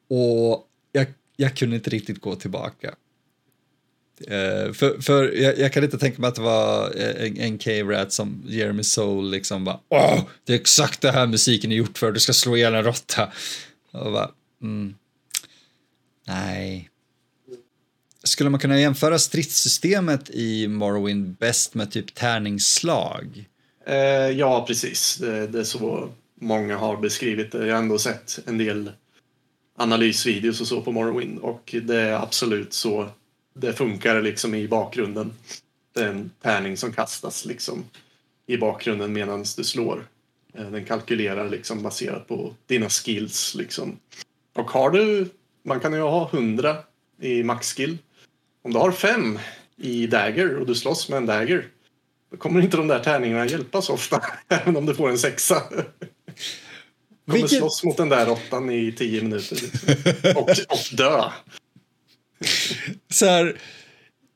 [0.09, 0.66] och
[1.37, 2.95] jag kunde inte riktigt gå tillbaka.
[4.21, 8.13] Uh, för för jag, jag, kan inte tänka mig att det var en, en K-Rat
[8.13, 12.11] som Jeremy Soul liksom bara Åh, det är exakt det här musiken är gjort för,
[12.11, 13.31] du ska slå ihjäl en råtta.
[13.91, 14.95] Och bara, mm,
[16.27, 16.89] nej.
[18.23, 23.45] Skulle man kunna jämföra stridssystemet i Morrowind bäst med typ tärningsslag?
[23.89, 23.95] Uh,
[24.31, 25.15] ja, precis.
[25.15, 26.09] Det, det, är så
[26.41, 27.67] många har beskrivit det.
[27.67, 28.91] Jag har ändå sett en del
[29.77, 33.09] analysvideos och så på Morrowind och det är absolut så
[33.53, 35.33] det funkar liksom i bakgrunden.
[35.93, 37.85] Det är en tärning som kastas liksom
[38.47, 40.07] i bakgrunden medan du slår.
[40.53, 43.55] Eh, den kalkylerar liksom baserat på dina skills.
[43.55, 43.99] Liksom.
[44.53, 45.29] Och har du,
[45.63, 46.77] man kan ju ha 100
[47.21, 47.97] i maxskill.
[48.61, 49.39] Om du har fem
[49.75, 51.67] i dagger och du slåss med en dagger.
[52.31, 54.23] Då kommer inte de där tärningarna hjälpa så ofta.
[54.47, 55.63] Även om du får en sexa.
[57.27, 59.55] Kommer Vilket- slåss mot den där åttan i tio minuter.
[59.55, 59.89] Liksom.
[60.35, 61.23] Och, och dö.
[63.11, 63.59] så här,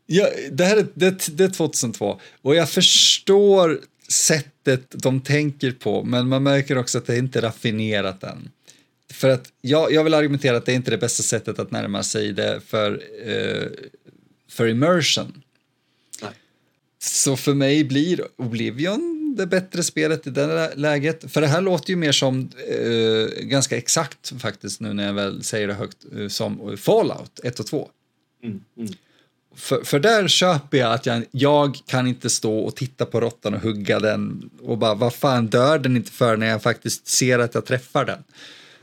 [0.06, 6.04] ja, det här är, det, det är 2002 och jag förstår sättet de tänker på
[6.04, 8.50] men man märker också att det inte är raffinerat än.
[9.14, 12.04] För att jag, jag vill argumentera att det är inte det bästa sättet att närma
[12.04, 13.68] sig det för, eh,
[14.50, 15.42] för immersion.
[16.22, 16.32] Nej.
[17.00, 21.32] Så för mig blir Oblivion det bättre spelet i det läget.
[21.32, 25.44] För det här låter ju mer som, eh, ganska exakt faktiskt nu när jag väl
[25.44, 27.90] säger det högt, eh, som Fallout 1 och 2.
[28.44, 28.94] Mm, mm.
[29.56, 33.54] För, för där köper jag att jag, jag kan inte stå och titta på råttan
[33.54, 37.40] och hugga den och bara vad fan dör den inte för när jag faktiskt ser
[37.40, 38.24] att jag träffar den.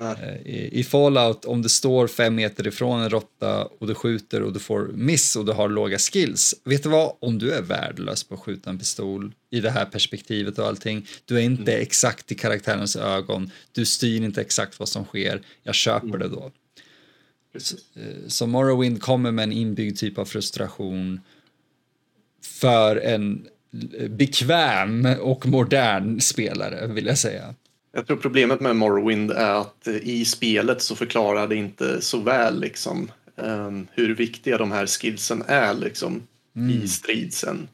[0.01, 4.43] Eh, I, I Fallout om det står fem meter ifrån en råtta och du skjuter
[4.43, 6.55] och du får miss och du har låga skills.
[6.65, 7.13] Vet du vad?
[7.21, 11.07] Om du är värdelös på att skjuta en pistol i det här perspektivet och allting.
[11.25, 13.51] Du är inte exakt i karaktärens ögon.
[13.73, 15.43] Du styr inte exakt vad som sker.
[15.63, 16.53] Jag köper det då.
[17.53, 17.81] Precis.
[18.27, 21.21] Så Morrowind kommer med en inbyggd typ av frustration
[22.43, 23.47] för en
[24.11, 27.55] bekväm och modern spelare, vill jag säga.
[27.93, 32.19] Jag tror problemet med Morrowind är att eh, i spelet så förklarar det inte så
[32.19, 36.23] väl liksom um, hur viktiga de här skillsen är liksom
[36.71, 37.69] i strid sen.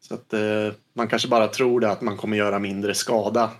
[0.00, 3.50] Så att eh, man kanske bara tror det att man kommer göra mindre skada.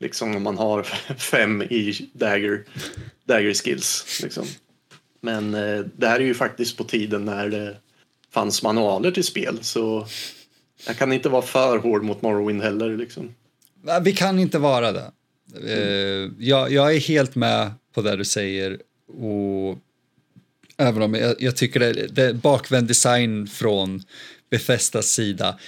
[0.00, 0.82] Liksom om man har
[1.18, 2.64] fem i dagger,
[3.24, 4.20] dagger skills.
[4.22, 4.46] Liksom.
[5.20, 7.76] Men eh, det här är ju faktiskt på tiden när det
[8.30, 10.06] fanns manualer till spel så
[10.86, 12.96] jag kan inte vara för hård mot Morrowind heller.
[12.96, 13.34] Liksom.
[14.02, 15.10] Vi kan inte vara det.
[15.66, 18.78] Eh, jag, jag är helt med på det du säger.
[19.18, 19.78] Och
[20.76, 24.02] även om jag, jag tycker det, det är bakvänd design från
[24.50, 25.58] Befestas sida.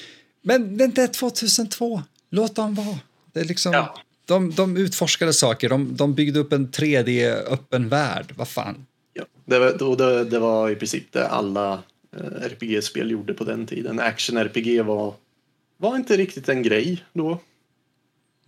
[0.42, 2.02] Men det är 2002.
[2.30, 2.98] Låt dem vara.
[3.32, 4.00] Det är liksom, Ja.
[4.24, 5.68] de, de utforskade saker.
[5.68, 8.34] De, de byggde upp en 3D-öppen värld.
[8.36, 8.86] Vad fan.
[9.12, 11.82] Ja, det, var, det, det var i princip det alla
[12.16, 14.00] eh, RPG-spel gjorde på den tiden.
[14.00, 15.14] Action-RPG var,
[15.76, 17.40] var inte riktigt en grej då.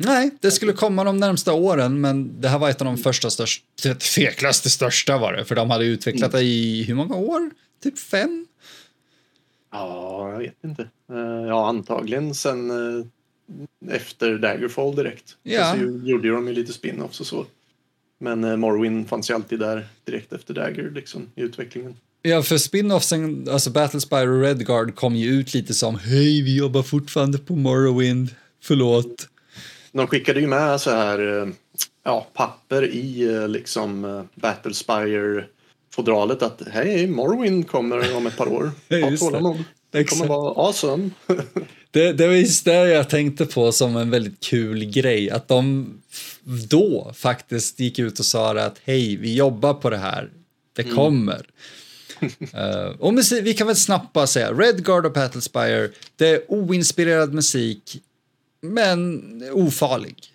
[0.01, 3.31] Nej, det skulle komma de närmsta åren, men det här var ett av de första
[3.31, 7.51] största, tveklöst största var det, för de hade utvecklat det i hur många år?
[7.83, 8.47] Typ fem?
[9.73, 10.83] Ja, jag vet inte.
[11.13, 13.07] Eh, ja, antagligen sen eh,
[13.97, 15.37] efter Daggerfall direkt.
[15.43, 15.75] Ja.
[15.75, 17.47] Så gjorde de ju lite spin-offs och så.
[18.21, 21.97] Men eh, Morrowind fanns ju alltid där direkt efter Dagger liksom, i utvecklingen.
[22.23, 26.83] Ja, för spin-offsen, alltså Battlespire och Redguard kom ju ut lite som hej, vi jobbar
[26.83, 28.29] fortfarande på Morrowind,
[28.63, 29.29] förlåt.
[29.93, 31.49] De skickade ju med så här eh,
[32.05, 38.71] ja, papper i eh, liksom eh, Battlespire-fodralet att hej, Morrowind kommer om ett par år.
[38.91, 39.19] Ha det.
[39.19, 39.65] tålamod.
[39.91, 41.11] Det kommer vara awesome.
[41.91, 45.95] Det, det var just det jag tänkte på som en väldigt kul grej, att de
[46.69, 50.31] då faktiskt gick ut och sa att hej, vi jobbar på det här,
[50.77, 51.47] det kommer.
[52.53, 57.35] Eh, och musik, vi kan väl snabbt bara säga, Redguard och Battlespire, det är oinspirerad
[57.35, 58.03] musik,
[58.61, 60.35] men ofarlig.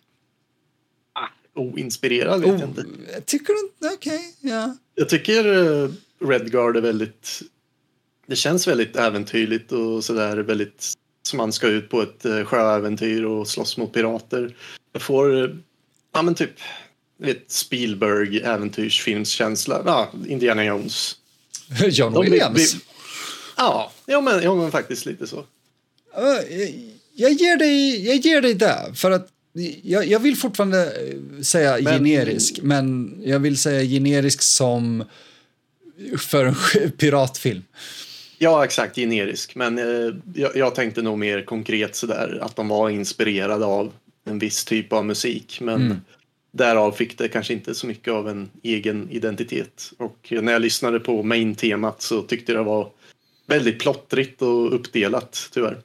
[1.56, 2.86] Oinspirerad vet jag Oh, inte.
[3.26, 3.96] tycker du inte?
[3.96, 4.76] Okej, ja.
[4.96, 7.42] Jag tycker uh, Redguard är väldigt...
[8.28, 13.24] Det känns väldigt äventyrligt och sådär väldigt som man ska ut på ett uh, sjöäventyr
[13.24, 14.56] och slåss mot pirater.
[14.92, 15.56] Jag får, uh,
[16.14, 16.60] ja men typ,
[17.18, 19.82] vet Spielberg äventyrsfilmskänsla.
[19.86, 21.16] Ja, Indiana Jones.
[21.88, 22.76] John De Williams.
[23.58, 25.38] Ja, ja men, ja men faktiskt lite så.
[25.38, 29.28] Uh, jag, ger dig, jag ger dig det, för att
[29.82, 35.04] jag, jag vill fortfarande eh, säga Men- generisk, men jag vill säga generisk som
[36.20, 37.64] för en piratfilm.
[38.38, 39.56] Ja, exakt generisk.
[39.56, 43.92] Men eh, jag, jag tänkte nog mer konkret sådär att de var inspirerade av
[44.26, 45.58] en viss typ av musik.
[45.62, 45.98] Men Mm.
[46.52, 49.92] därav fick det kanske inte så mycket av en egen identitet.
[49.98, 52.90] Och när jag lyssnade på main-temat så tyckte jag det var
[53.48, 55.78] väldigt plottrigt och uppdelat tyvärr.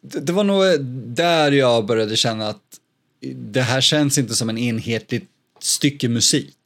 [0.00, 0.80] Det, var nog
[1.14, 2.80] där jag började känna att
[3.34, 5.28] det här känns inte som en enhetligt
[5.60, 6.56] stycke musik.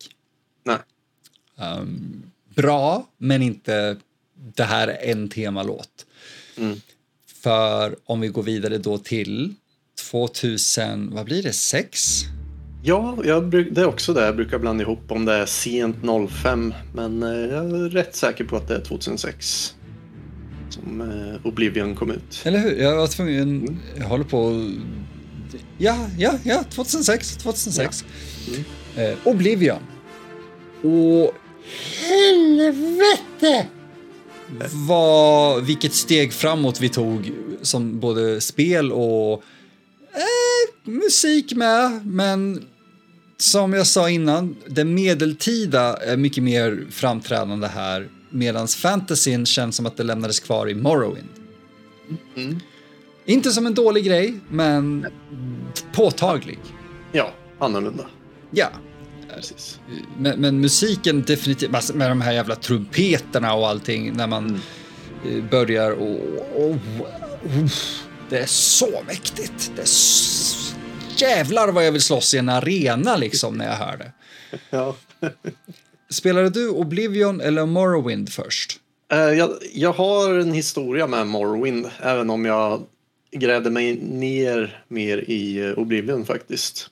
[0.64, 0.78] Nej.
[1.56, 2.22] Um,
[2.54, 3.96] bra, men inte
[4.34, 6.06] det här är en temalåt.
[6.56, 6.80] Mm.
[7.42, 9.54] För om vi går vidare då till
[10.10, 12.22] 2000, vad blir det, 6?
[12.84, 15.96] Ja, jag, det är också det jag brukar blanda ihop om det är sent
[16.30, 16.74] 05.
[16.94, 19.74] Men eh, jag är rätt säker på att det är 2006.
[20.72, 22.40] Som eh, Oblivion kom ut.
[22.44, 22.76] Eller hur?
[22.76, 24.70] Jag var tvungen, jag håller på...
[25.78, 28.04] Ja, ja, ja, 2006, 2006.
[28.46, 28.54] Ja.
[28.54, 29.12] Mm.
[29.12, 29.82] Eh, Oblivion.
[30.82, 31.34] Och
[32.10, 33.66] helvete!
[34.72, 39.32] Vad, vilket steg framåt vi tog som både spel och
[40.14, 42.06] eh, musik med.
[42.06, 42.64] Men
[43.36, 48.08] som jag sa innan, det medeltida är mycket mer framträdande här.
[48.32, 51.28] Medan fantasyn känns som att det lämnades kvar i Morrowind.
[52.36, 52.60] Mm.
[53.24, 55.06] Inte som en dålig grej, men
[55.92, 56.58] påtaglig.
[57.12, 58.06] Ja, annorlunda.
[58.50, 58.68] Ja.
[59.34, 59.80] Precis.
[60.18, 64.60] Men, men, musiken definitivt, med de här jävla trumpeterna och allting när man
[65.24, 65.48] mm.
[65.48, 66.16] börjar och,
[66.56, 66.76] och, och,
[68.28, 69.72] Det är så mäktigt.
[69.76, 70.76] Det är så,
[71.16, 74.12] jävlar vad jag vill slåss i en arena liksom när jag hör det.
[74.70, 74.96] Ja.
[76.12, 78.80] Spelade du Oblivion eller Morrowind först?
[79.12, 82.82] Uh, jag, jag har en historia med Morrowind, även om jag
[83.30, 86.90] grävde mig ner mer i uh, Oblivion faktiskt.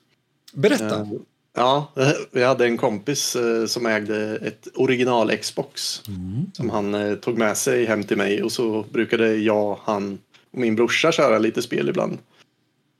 [0.53, 1.01] Berätta.
[1.01, 1.11] Uh,
[1.55, 1.91] ja,
[2.31, 6.45] vi hade en kompis som ägde ett original Xbox mm.
[6.53, 10.19] som han tog med sig hem till mig och så brukade jag, han
[10.51, 12.17] och min brorsa köra lite spel ibland.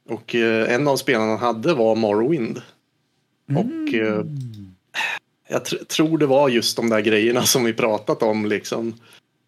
[0.09, 2.61] Och en av spelen han hade var Morrowind.
[3.49, 3.61] Mm.
[3.61, 3.93] Och
[5.51, 8.45] jag tr tror det var just de där grejerna som vi pratat om.
[8.45, 8.93] Liksom.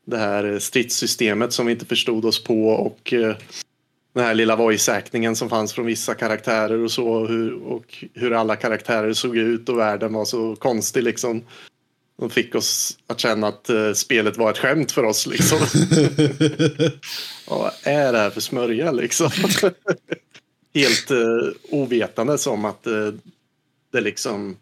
[0.06, 3.36] Det här stridssystemet som vi inte förstod oss på och uh,
[4.14, 7.08] den här lilla voice-actingen som fanns från vissa karaktärer och så.
[7.08, 11.44] Och hur, och hur alla karaktärer såg ut och världen var så konstig liksom.
[12.20, 15.60] De fick oss att känna att uh, spelet var ett skämt för oss liksom.
[17.48, 19.32] vad är det här för smörja liksom?
[20.74, 22.84] Helt uh, ovetande som att
[23.92, 24.58] det liksom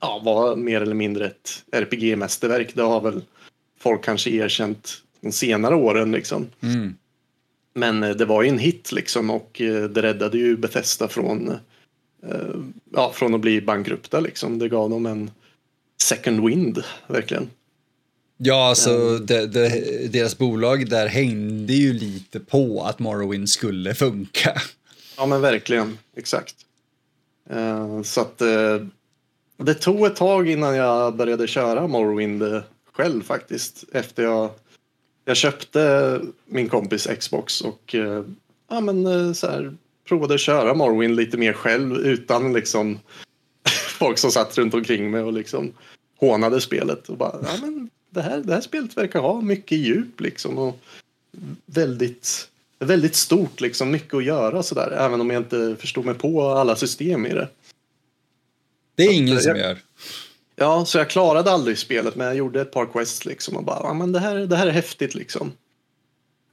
[0.00, 2.72] ja, var mer eller mindre ett RPG-mästerverk.
[2.74, 3.22] Det har väl
[3.78, 6.46] folk kanske erkänt de senare åren liksom.
[6.60, 6.94] Mm.
[7.74, 11.50] Men eh, det var ju en hit liksom och eh, det räddade ju Bethesda från,
[12.22, 12.54] eh,
[12.92, 14.58] ja, från att bli bankrupta liksom.
[14.58, 15.30] Det gav dem en
[16.02, 17.50] second wind, verkligen.
[18.36, 19.26] Ja, alltså mm.
[19.26, 24.62] det, det, deras bolag där hängde ju lite på att Morrowind skulle funka.
[25.16, 25.98] Ja, men verkligen.
[26.16, 26.54] Exakt.
[28.04, 28.42] så att
[29.64, 33.84] det tog ett tag innan jag började köra Morrowind själv faktiskt.
[33.92, 34.50] Efter jag,
[35.24, 38.24] jag köpte min kompis Xbox och eh,
[38.68, 39.76] ja, men, eh, så här,
[40.08, 42.98] provade att köra Morrowind lite mer själv utan liksom
[43.98, 45.72] folk som satt runt omkring mig och liksom
[46.16, 47.08] hånade spelet.
[47.08, 50.58] Och bara, ja, men det, här, det här spelet verkar ha mycket djup liksom.
[50.58, 50.80] Och
[51.66, 52.48] väldigt,
[52.78, 54.90] väldigt stort, liksom, mycket att göra sådär.
[54.90, 57.48] Även om jag inte förstod mig på alla system i det.
[58.98, 59.78] Det är ingen som gör.
[60.56, 63.80] Ja, så jag klarade aldrig spelet men jag gjorde ett par quests liksom och bara,
[63.82, 65.52] ja men det här, det här är häftigt liksom.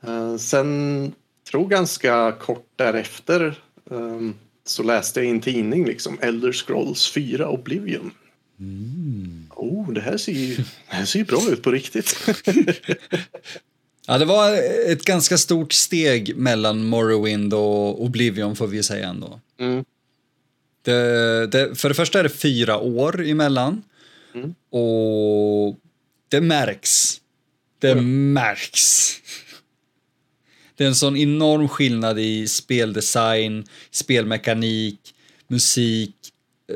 [0.07, 1.11] Uh, sen,
[1.51, 4.35] tror ganska kort därefter um,
[4.65, 8.11] så läste jag i en tidning liksom Elder Scrolls 4 Oblivion.
[8.59, 9.47] Mm.
[9.55, 12.17] Oh, det här ser ju, det här ser ju bra ut på riktigt.
[14.07, 14.53] ja, det var
[14.91, 19.39] ett ganska stort steg mellan Morrowind och Oblivion får vi säga ändå.
[19.59, 19.85] Mm.
[20.86, 23.83] Det, det, för det första är det fyra år emellan.
[24.36, 24.55] Mm.
[24.69, 25.79] Och
[26.29, 27.21] det märks.
[27.79, 28.33] Det mm.
[28.33, 29.11] märks.
[30.75, 34.99] Det är en sån enorm skillnad i speldesign, spelmekanik,
[35.47, 36.15] musik,
[36.69, 36.75] eh,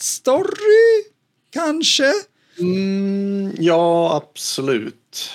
[0.00, 1.04] story
[1.50, 2.12] kanske?
[2.58, 5.30] Mm, ja, absolut.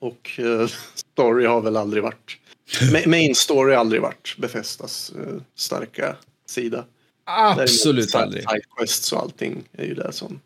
[0.00, 2.36] Och uh, story har väl aldrig varit...
[3.06, 6.84] Main story har aldrig varit Befästas uh, starka sida.
[7.24, 8.44] Absolut aldrig.
[8.48, 10.40] Sidequests och allting är ju det som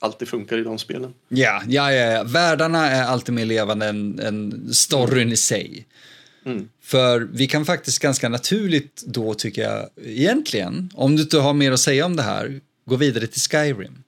[0.00, 1.14] alltid funkar i de spelen.
[1.28, 2.12] Ja, ja, ja.
[2.12, 2.24] ja.
[2.24, 5.86] Världarna är alltid mer levande än, än storyn i sig.
[6.44, 6.68] Mm.
[6.82, 11.72] För vi kan faktiskt ganska naturligt då tycker jag, egentligen, om du inte har mer
[11.72, 14.02] att säga om det här, gå vidare till Skyrim.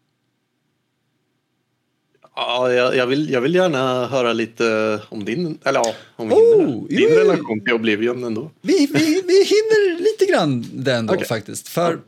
[2.42, 6.86] Ja, jag, jag, vill, jag vill gärna höra lite om din, eller ja, om oh,
[6.88, 8.50] din, relation till Oblivion ändå.
[8.60, 11.26] Vi, vi, vi hinner lite grann den då okay.
[11.26, 11.68] faktiskt.
[11.68, 11.98] För,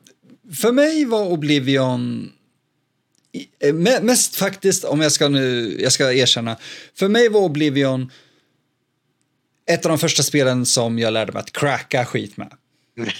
[0.55, 2.33] för mig var Oblivion
[3.59, 6.57] eh, mest faktiskt, om jag ska nu, jag ska erkänna,
[6.95, 8.13] för mig var Oblivion
[9.67, 12.53] ett av de första spelen som jag lärde mig att cracka skit med.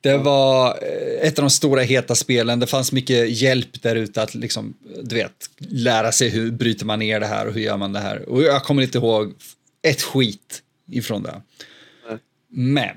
[0.00, 2.60] Det var eh, ett av de stora heta spelen.
[2.60, 6.98] Det fanns mycket hjälp där ute att liksom, du vet, lära sig hur bryter man
[6.98, 8.28] ner det här och hur gör man det här.
[8.28, 9.34] Och jag kommer inte ihåg
[9.82, 11.42] ett skit ifrån det.
[12.48, 12.96] Men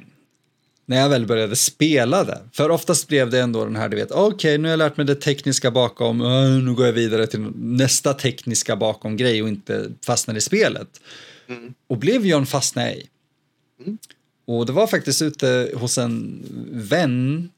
[0.86, 4.12] när jag väl började spela det, för oftast blev det ändå den här, du vet,
[4.12, 6.18] okej, okay, nu har jag lärt mig det tekniska bakom,
[6.66, 11.02] nu går jag vidare till nästa tekniska bakom grej och inte fastnar i spelet.
[11.50, 11.74] Mm.
[11.88, 13.08] Oblivion fastnade jag i.
[13.86, 13.98] Mm.
[14.46, 17.50] Och det var faktiskt ute hos en vän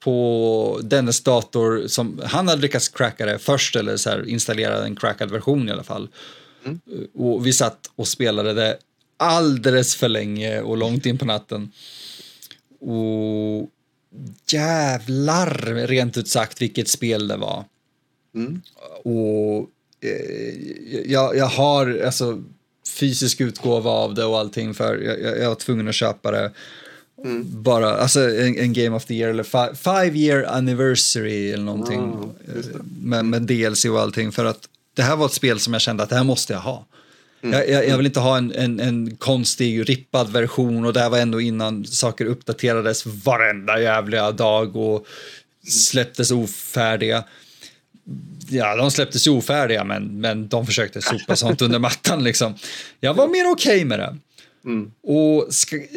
[0.00, 4.96] på dennes dator som han hade lyckats cracka det först eller så här, installera en
[4.96, 6.08] crackad version i alla fall.
[6.64, 6.80] Mm.
[7.14, 8.78] Och vi satt och spelade det
[9.16, 11.72] alldeles för länge och långt in på natten.
[12.80, 13.70] Och
[14.52, 17.64] jävlar, rent ut sagt, vilket spel det var.
[18.34, 18.62] Mm.
[19.04, 19.70] Och
[20.00, 20.54] eh,
[21.06, 22.42] jag, jag har alltså
[22.96, 26.50] fysisk utgåva av det och allting för jag, jag var tvungen att köpa det.
[27.24, 27.62] Mm.
[27.62, 32.00] Bara, alltså en, en, Game of the Year eller fi, Five Year Anniversary eller någonting.
[32.00, 32.28] Oh,
[33.02, 36.02] med, med DLC och allting för att det här var ett spel som jag kände
[36.02, 36.86] att det här måste jag ha.
[37.42, 37.58] Mm.
[37.58, 41.10] Jag, jag, jag, vill inte ha en, en, en, konstig rippad version och det här
[41.10, 45.06] var ändå innan saker uppdaterades varenda jävla dag och
[45.68, 47.24] släpptes ofärdiga.
[48.48, 52.24] Ja, de släpptes ju ofärdiga, men, men de försökte sopa sånt under mattan.
[52.24, 52.54] Liksom.
[53.00, 54.16] Jag var mer okej okay med det.
[54.64, 54.90] Mm.
[55.02, 55.48] Och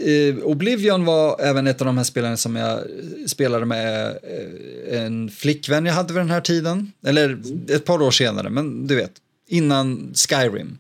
[0.07, 2.80] eh, Oblivion var även ett av de här spelarna som jag
[3.28, 6.91] spelade med eh, en flickvän jag hade vid den här tiden.
[7.05, 7.66] Eller mm.
[7.70, 9.12] ett par år senare, men du vet,
[9.47, 10.78] innan Skyrim.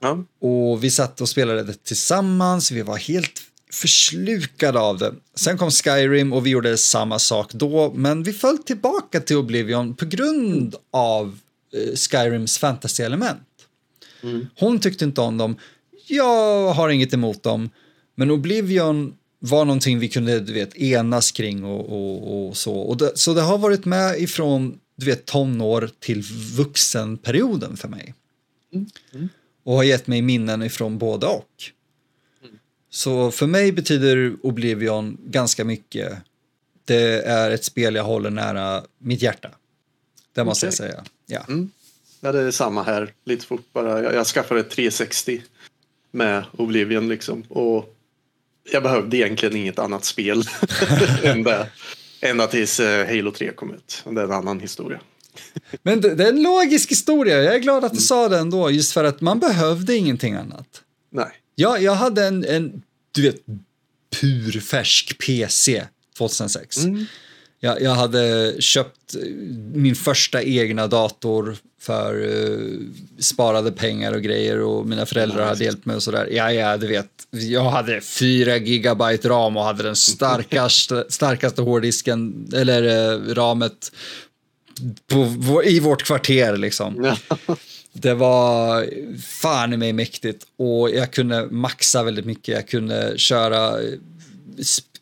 [0.00, 0.24] Ja.
[0.40, 3.40] Och vi satt och spelade det tillsammans, vi var helt
[3.74, 5.14] förslukade av det.
[5.34, 9.94] Sen kom Skyrim och vi gjorde samma sak då, men vi föll tillbaka till Oblivion
[9.94, 11.38] på grund av
[11.74, 13.42] eh, Skyrims fantasy-element.
[14.22, 14.46] Mm.
[14.56, 15.56] Hon tyckte inte om dem,
[16.06, 17.70] jag har inget emot dem,
[18.14, 22.74] men Oblivion var någonting vi kunde du vet, enas kring och, och, och så.
[22.74, 26.22] Och det, så det har varit med ifrån du vet, tonår till
[26.56, 28.14] vuxenperioden för mig.
[28.72, 28.86] Mm.
[29.14, 29.28] Mm
[29.64, 31.72] och har gett mig minnen ifrån både och.
[32.94, 36.12] Så för mig betyder Oblivion ganska mycket.
[36.84, 39.50] Det är ett spel jag håller nära mitt hjärta.
[40.34, 40.44] Det okay.
[40.44, 41.04] måste jag säga.
[41.26, 41.44] Ja.
[41.48, 41.70] Mm.
[42.20, 43.12] ja, det är samma här.
[43.24, 44.02] Lite fort bara.
[44.02, 45.42] Jag, jag skaffade 360
[46.10, 47.42] med Oblivion liksom.
[47.48, 47.94] Och
[48.72, 50.42] jag behövde egentligen inget annat spel
[51.22, 51.66] än det.
[52.20, 54.02] Ända tills eh, Halo 3 kom ut.
[54.04, 55.00] Det är en annan historia.
[55.82, 57.42] Men det, det, är en logisk historia.
[57.42, 58.02] Jag är glad att du mm.
[58.02, 60.82] sa det ändå, just för att man behövde ingenting annat.
[61.10, 61.40] Nej.
[61.54, 62.82] Jag, jag hade en, en
[63.12, 63.36] du vet,
[64.20, 65.84] purfärsk PC
[66.18, 66.84] 2006.
[66.84, 67.06] Mm.
[67.60, 69.16] Jag, jag, hade köpt
[69.74, 72.80] min första egna dator för uh,
[73.18, 76.28] sparade pengar och grejer och mina föräldrar hade hjälpt mig och sådär.
[76.30, 77.10] Ja, ja, du vet.
[77.30, 83.92] Jag hade 4 gigabyte ram och hade den starkaste, starkaste hårddisken, eller uh, ramet
[85.06, 87.16] på, i vårt kvarter liksom.
[87.96, 88.86] Det var
[89.20, 92.54] fan i mig mäktigt och jag kunde maxa väldigt mycket.
[92.54, 93.78] Jag kunde köra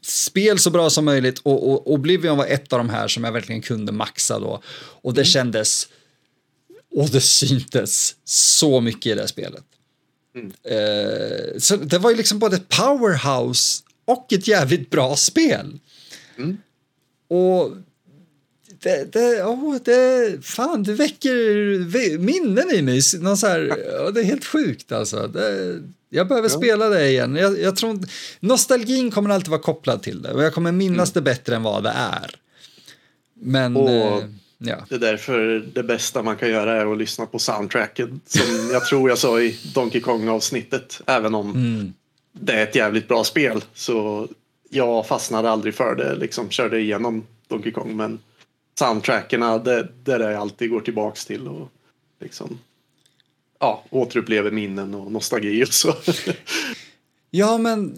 [0.00, 3.32] spel så bra som möjligt och, och Oblivion var ett av de här som jag
[3.32, 4.62] verkligen kunde maxa då.
[4.74, 5.26] Och det mm.
[5.26, 5.88] kändes
[6.94, 9.64] och det syntes så mycket i det spelet.
[10.34, 10.52] Mm.
[10.62, 15.78] Eh, så det var ju liksom både ett powerhouse och ett jävligt bra spel.
[16.38, 16.56] Mm.
[17.28, 17.76] Och
[18.82, 23.00] det, det, oh, det, fan, det väcker minnen i mig.
[23.20, 23.60] Någon så här,
[24.14, 25.26] det är helt sjukt alltså.
[25.26, 25.78] Det,
[26.10, 26.56] jag behöver ja.
[26.56, 27.36] spela det igen.
[27.36, 27.98] Jag, jag tror,
[28.40, 31.24] nostalgin kommer alltid vara kopplad till det och jag kommer minnas mm.
[31.24, 32.36] det bättre än vad det är.
[33.34, 33.76] Men...
[33.76, 33.90] Och...
[33.90, 34.24] Eh,
[34.58, 34.76] ja.
[34.88, 38.20] Det är därför det bästa man kan göra är att lyssna på soundtracken.
[38.26, 41.00] Som jag tror jag sa i Donkey Kong-avsnittet.
[41.06, 41.92] Även om mm.
[42.32, 43.64] det är ett jävligt bra spel.
[43.74, 44.28] Så
[44.70, 46.14] jag fastnade aldrig för det.
[46.14, 47.96] Liksom körde igenom Donkey Kong.
[47.96, 48.18] Men
[48.78, 51.68] soundtrackerna, det, det är det jag alltid går tillbaks till och
[52.20, 52.58] liksom
[53.60, 55.94] ja, återupplever minnen och nostalgi och så.
[57.30, 57.96] ja, men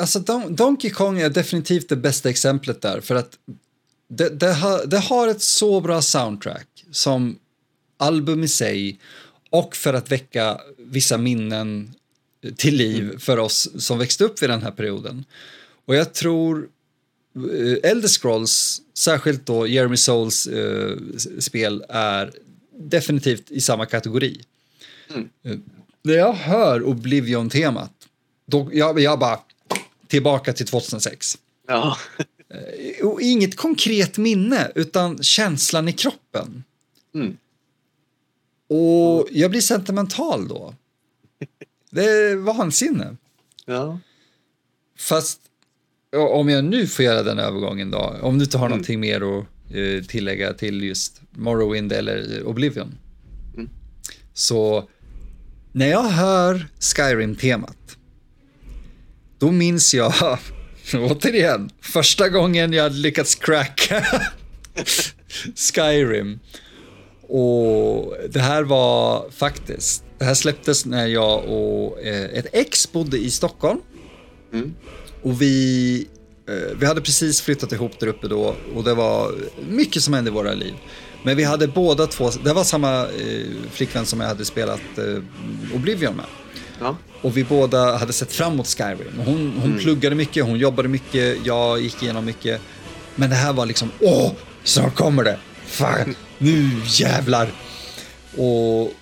[0.00, 3.38] alltså Don Donkey Kong är definitivt det bästa exemplet där för att
[4.08, 7.38] det, det, har, det har ett så bra soundtrack som
[7.96, 8.98] album i sig
[9.50, 11.94] och för att väcka vissa minnen
[12.56, 13.18] till liv mm.
[13.18, 15.24] för oss som växte upp vid den här perioden.
[15.84, 16.68] Och jag tror
[17.82, 22.32] Elder Scrolls, särskilt då Jeremy Souls uh, spel, är
[22.78, 24.44] definitivt i samma kategori.
[25.10, 25.28] Mm.
[25.46, 25.58] Uh,
[26.02, 27.92] när jag hör Oblivion-temat,
[28.46, 29.38] då jag, jag bara
[30.06, 31.38] tillbaka till 2006.
[31.68, 31.98] Ja.
[32.54, 36.64] uh, och inget konkret minne, utan känslan i kroppen.
[37.14, 37.36] Mm.
[38.68, 40.74] Och jag blir sentimental då.
[41.90, 43.16] Det är vansinne.
[43.64, 43.98] Ja.
[44.98, 45.40] Fast
[46.14, 48.76] om jag nu får göra den övergången då, om du inte har mm.
[48.76, 49.46] någonting mer att
[49.76, 52.94] uh, tillägga till just Morrowind eller Oblivion.
[53.54, 53.68] Mm.
[54.34, 54.88] Så
[55.72, 57.96] när jag hör Skyrim-temat,
[59.38, 60.12] då minns jag
[60.94, 64.04] återigen första gången jag hade lyckats cracka
[65.74, 66.38] Skyrim.
[67.28, 73.18] Och det här var faktiskt det här släpptes när jag och eh, ett ex bodde
[73.18, 73.80] i Stockholm.
[74.52, 74.74] Mm.
[75.24, 76.06] Och vi,
[76.48, 79.34] eh, vi hade precis flyttat ihop där uppe då och det var
[79.68, 80.74] mycket som hände i våra liv.
[81.22, 85.74] Men vi hade båda två, det var samma eh, flickvän som jag hade spelat eh,
[85.76, 86.26] Oblivion med.
[86.80, 86.96] Ja.
[87.22, 89.20] Och vi båda hade sett fram emot Skyrim.
[89.24, 92.60] Hon, hon pluggade mycket, hon jobbade mycket, jag gick igenom mycket.
[93.14, 94.32] Men det här var liksom, åh,
[94.64, 95.38] snart kommer det.
[95.66, 97.52] Fan, nu jävlar.
[98.36, 98.92] Och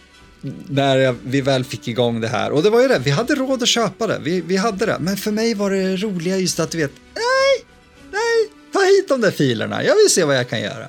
[0.69, 3.63] när vi väl fick igång det här, och det var ju det, vi hade råd
[3.63, 4.97] att köpa det, vi, vi hade det.
[5.01, 7.67] Men för mig var det roliga just att du vet, nej,
[8.13, 10.87] nej, ta hit de där filerna, jag vill se vad jag kan göra.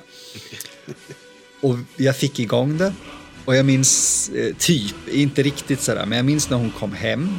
[1.60, 2.92] Och jag fick igång det.
[3.44, 7.38] Och jag minns eh, typ, inte riktigt sådär, men jag minns när hon kom hem.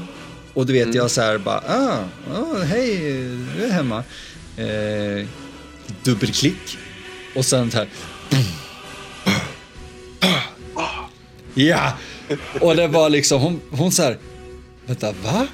[0.54, 2.04] Och du vet, jag så här bara, ah,
[2.34, 2.98] ah, hej,
[3.58, 4.04] du är hemma.
[4.58, 5.28] Eh,
[6.04, 6.78] dubbelklick.
[7.36, 7.88] Och sen så här,
[11.56, 11.98] ja!
[12.62, 14.18] Och det var liksom, hon, hon så här,
[14.86, 15.48] vänta, va?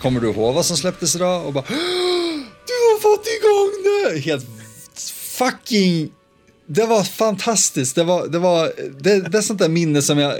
[0.00, 1.46] Kommer du ihåg vad som släpptes idag?
[1.46, 4.20] Och bara, du har fått igång det!
[4.20, 4.46] Helt
[5.38, 6.10] fucking
[6.68, 7.94] det var fantastiskt.
[7.94, 10.34] Det, var, det, var, det, det är sånt där minne som jag,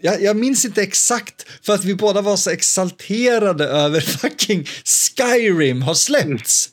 [0.00, 0.22] jag...
[0.22, 5.94] Jag minns inte exakt för att vi båda var så exalterade över fucking Skyrim har
[5.94, 6.70] släppts.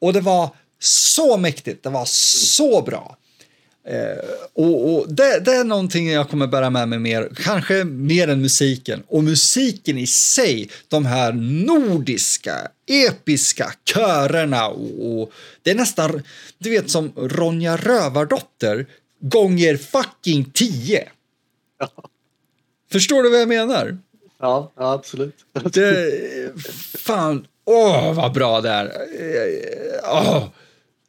[0.00, 0.50] Och det var
[0.82, 3.16] så mäktigt, det var så bra.
[3.84, 4.18] Eh,
[4.52, 8.40] och, och det, det är någonting jag kommer bära med mig mer, kanske mer än
[8.40, 9.02] musiken.
[9.06, 11.32] Och musiken i sig, de här
[11.66, 16.22] nordiska, episka körerna och, och det är nästan,
[16.58, 18.86] du vet som Ronja Rövardotter
[19.20, 21.08] gånger fucking tio.
[22.92, 23.98] Förstår du vad jag menar?
[24.40, 25.36] Ja, ja absolut.
[25.72, 26.12] Det,
[26.98, 28.84] fan, åh vad bra det är.
[28.84, 30.44] Eh, Åh.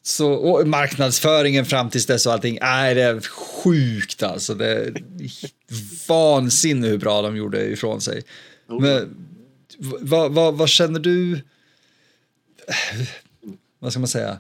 [0.04, 4.56] Så, marknadsföringen fram tills dess och allting, nej det är sjukt alltså.
[4.56, 4.94] Det är
[6.08, 8.24] vansinne hur bra de gjorde ifrån sig.
[8.68, 9.28] Men
[10.00, 11.42] vad, vad, vad känner du?
[13.80, 14.40] Vad ska man säga?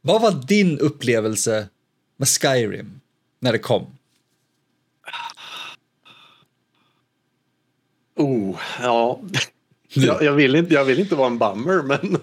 [0.00, 1.68] Vad var din upplevelse
[2.16, 3.00] med Skyrim
[3.40, 3.86] när det kom?
[8.16, 9.20] Oh, ja.
[9.94, 12.18] Jag, jag, vill inte, jag vill inte vara en bummer, men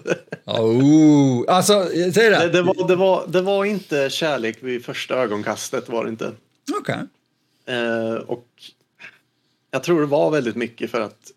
[0.46, 2.48] Oh, alltså, säg det, det.
[2.48, 5.88] det, var, det, var, det var inte kärlek vid första ögonkastet.
[5.88, 6.32] var det inte.
[6.80, 6.98] Okej.
[7.66, 8.46] Eh, och
[9.70, 11.30] jag tror det var väldigt mycket för att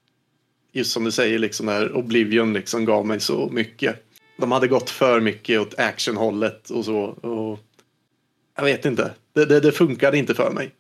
[0.71, 4.03] just som du säger, liksom när Oblivion liksom gav mig så mycket.
[4.37, 6.99] De hade gått för mycket åt actionhållet och så.
[7.01, 7.59] Och
[8.55, 10.71] jag vet inte, det, det, det funkade inte för mig.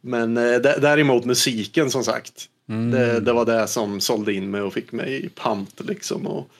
[0.00, 2.48] Men eh, dä- däremot musiken som sagt.
[2.68, 2.90] Mm.
[2.90, 6.26] Det, det var det som sålde in mig och fick mig pumped liksom.
[6.26, 6.50] Och,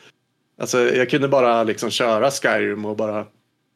[0.59, 3.27] alltså, jag kunde bara liksom köra Skyrim och bara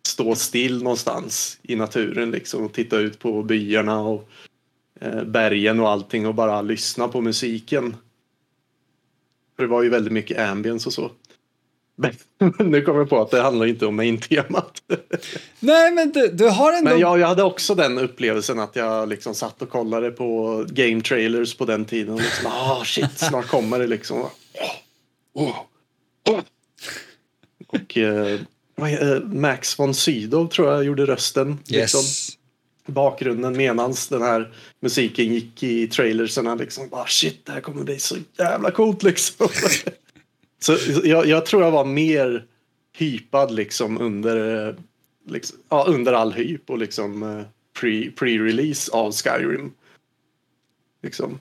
[0.07, 4.29] stå still någonstans i naturen liksom och titta ut på byarna och
[5.01, 7.97] eh, bergen och allting och bara lyssna på musiken.
[9.57, 11.11] För det var ju väldigt mycket ambience och så.
[12.39, 14.83] Men nu kommer jag på att det handlar inte om main-temat.
[15.61, 16.91] Nej, men du, du har ändå...
[16.91, 21.01] Men jag, jag hade också den upplevelsen att jag liksom satt och kollade på game
[21.03, 22.15] trailers på den tiden.
[22.15, 24.19] Och liksom, ah shit, snart kommer det liksom.
[24.21, 24.29] Åh,
[25.35, 25.57] åh,
[26.29, 26.41] åh.
[27.67, 28.41] Och eh,
[28.77, 31.59] eh, Max von Sydow tror jag gjorde rösten.
[31.67, 32.29] Liksom, Yes.
[32.87, 36.55] bakgrunden medans den här musiken gick i trailerserna.
[36.55, 39.49] Liksom, ah, shit, det här kommer bli så jävla coolt liksom.
[40.63, 42.45] så jag, jag tror jag var mer
[42.97, 44.77] hypad liksom under,
[45.29, 47.45] liksom, ja, under all hyp och liksom eh,
[47.81, 49.73] pre, pre-release av Skyrim.
[51.03, 51.39] Liksom.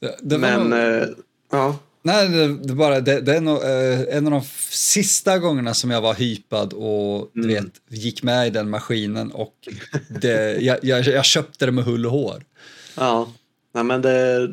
[0.00, 1.08] Det, det Men, nog- eh,
[1.50, 1.78] ja.
[2.02, 2.28] Nej,
[2.62, 6.14] det, bara, det, det är nog eh, en av de sista gångerna som jag var
[6.14, 9.54] hypad och du vet, gick med i den maskinen och
[10.20, 12.44] det, jag, jag, jag köpte det med hull och hår.
[12.96, 13.32] Ja,
[13.74, 14.48] nej men det,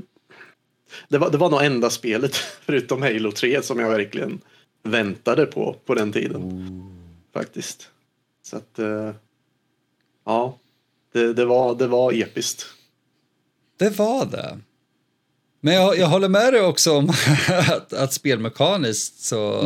[1.07, 2.35] det, var, det var nog enda spelet
[2.65, 4.41] förutom Halo 3 som jag verkligen
[4.83, 6.71] väntade på på den tiden.
[7.33, 7.89] Faktiskt.
[8.43, 9.11] Så att, eh,
[10.25, 10.59] ja,
[11.13, 12.65] det, det, var, det var episkt.
[13.77, 14.57] Det var det.
[15.61, 17.09] Men jag, jag håller med dig också om
[17.49, 19.61] att, att spelmekaniskt så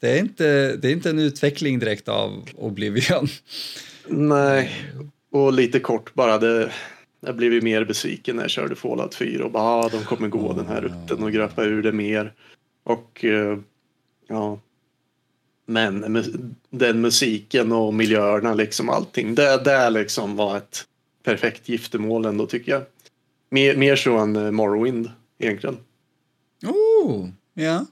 [0.00, 3.28] det, är inte, det är inte en utveckling direkt av Oblivion.
[4.08, 4.84] Nej,
[5.30, 6.38] och lite kort bara.
[6.38, 6.72] Det,
[7.20, 10.28] jag blev ju mer besviken när jag körde Fallout 4 och bara ah, de kommer
[10.28, 12.32] gå den här rutten och gröpa ur det mer.
[12.84, 13.58] Och eh,
[14.28, 14.60] ja.
[15.66, 16.24] Men
[16.70, 19.34] den musiken och miljöerna liksom allting.
[19.34, 20.84] Det där liksom var ett
[21.24, 22.82] perfekt giftermål ändå tycker jag.
[23.50, 25.76] Mer, mer så än eh, Morrowind egentligen.
[26.66, 27.86] Oh, ja.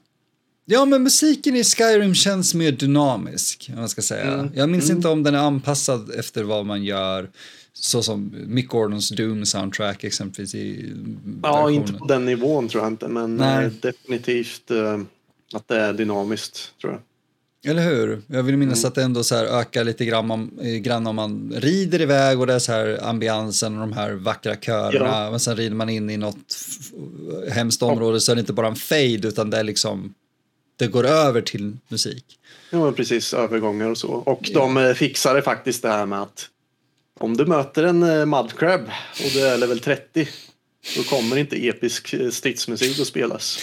[0.65, 4.33] Ja, men musiken i Skyrim känns mer dynamisk, om man ska säga.
[4.33, 4.51] Mm.
[4.55, 7.29] Jag minns inte om den är anpassad efter vad man gör.
[7.79, 10.93] Så som Mick Gordons Doom soundtrack exempelvis i
[11.43, 11.73] Ja, versionen.
[11.75, 13.65] inte på den nivån tror jag inte, men Nej.
[13.65, 14.99] eh, definitivt eh,
[15.53, 17.01] att det är dynamiskt tror jag.
[17.71, 18.21] Eller hur?
[18.27, 18.87] Jag vill minnas Mm.
[18.87, 22.39] att det ändå så här ökar lite grann om, eh, grann om man rider iväg
[22.39, 25.23] och det är så här ambiansen och de här vackra körerna.
[25.23, 25.31] Ja.
[25.31, 26.57] Men sen rider man in i något
[27.51, 30.13] hemskt område så är det inte bara en fade utan det är liksom
[30.77, 32.25] det går över till musik.
[32.71, 34.07] Ja, precis, övergångar och så.
[34.07, 36.47] Och de eh, fixade faktiskt det här med att
[37.19, 38.81] om du möter en eh, mudcrab
[39.25, 40.27] och du är level 30
[40.97, 43.59] då kommer inte episk eh, stridsmusik att spelas.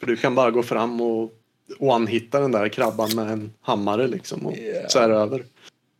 [0.00, 1.32] För du kan bara gå fram och
[1.78, 4.88] one-hitta den där krabban med en hammare liksom och Ja.
[4.88, 5.44] så är det över.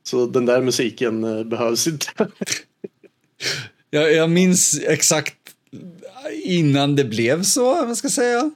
[0.03, 2.07] Så den där musiken eh, behövs inte.
[3.91, 5.35] Jag, jag minns exakt
[6.43, 8.51] innan det blev så, vad man ska säga.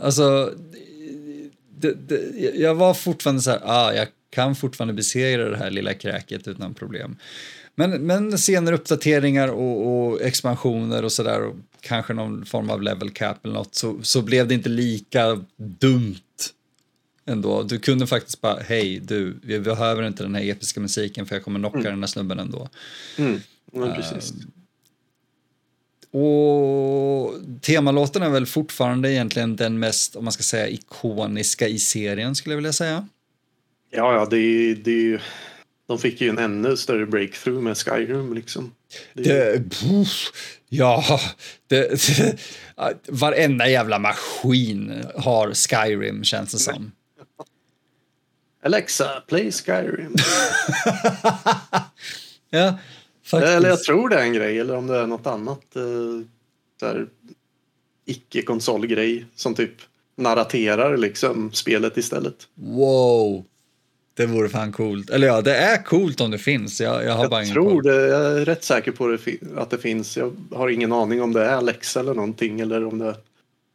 [0.00, 0.52] Alltså,
[1.78, 5.94] det, det, jag var fortfarande så här, ah, jag kan fortfarande besegra det här lilla
[5.94, 7.16] kräket utan problem.
[7.74, 13.10] Men, men senare uppdateringar och, och expansioner och sådär och kanske någon form av level
[13.10, 16.20] cap eller något så, så blev det inte lika dumt
[17.26, 17.62] ändå.
[17.62, 21.44] Du kunde faktiskt bara, hej du, vi behöver inte den här episka musiken för jag
[21.44, 22.68] kommer knocka den här snubben ändå.
[23.18, 23.40] Mm.
[23.72, 24.32] Ja, precis.
[26.10, 32.34] Och temalåten är väl fortfarande egentligen den mest, om man ska säga, ikoniska i serien
[32.34, 33.08] skulle jag vilja säga.
[33.90, 35.18] Ja, ja, det är, det är ju...
[35.86, 38.74] De fick ju en ännu större breakthrough med Skyrim liksom.
[39.14, 40.32] Det Det, puff,
[40.68, 41.20] ja,
[41.66, 42.04] det,
[43.08, 46.92] varenda jävla maskin har Skyrim känns det som.
[48.64, 50.14] Alexa, play Skyrim.
[52.50, 52.78] Ja,
[53.24, 53.52] faktiskt.
[53.52, 55.76] Eller jag tror det är en grej, eller om det är något annat.
[55.76, 55.82] Eh,
[56.80, 57.06] så här,
[58.06, 59.74] icke-konsolgrej som typ
[60.16, 62.48] narraterar liksom spelet istället.
[62.54, 63.44] Wow,
[64.16, 65.10] det vore fan coolt.
[65.10, 66.80] Eller ja, det är coolt om det finns.
[66.80, 69.18] Jag, jag har bara Jag ingen tror det, jag är rätt säker på det,
[69.56, 70.16] att det finns.
[70.16, 73.16] Jag har ingen aning om det är Alexa eller någonting eller om det är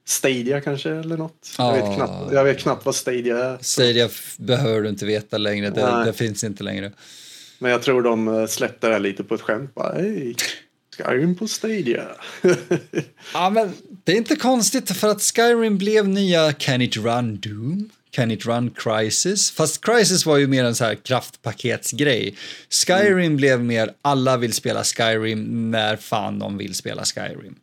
[0.07, 1.55] Stadia kanske eller något.
[1.57, 1.71] Jag, Ah.
[1.73, 3.57] vet knappt, jag vet knappt vad Stadia är.
[3.61, 6.91] Stadia behöver du inte veta längre, det, det finns inte längre.
[7.59, 9.75] Men jag tror de eh, släppte det lite på ett skämt.
[9.75, 10.35] Bara, Hej,
[10.97, 12.03] Skyrim på Stadia.
[13.33, 13.73] Ja, men
[14.03, 18.45] det är inte konstigt för att Skyrim blev nya Can It Run Doom, Can It
[18.45, 19.51] Run Crisis.
[19.51, 22.35] Fast Crisis var ju mer en så här kraftpaketsgrej.
[22.69, 27.55] Skyrim blev mer alla vill spela Skyrim när fan de vill spela Skyrim.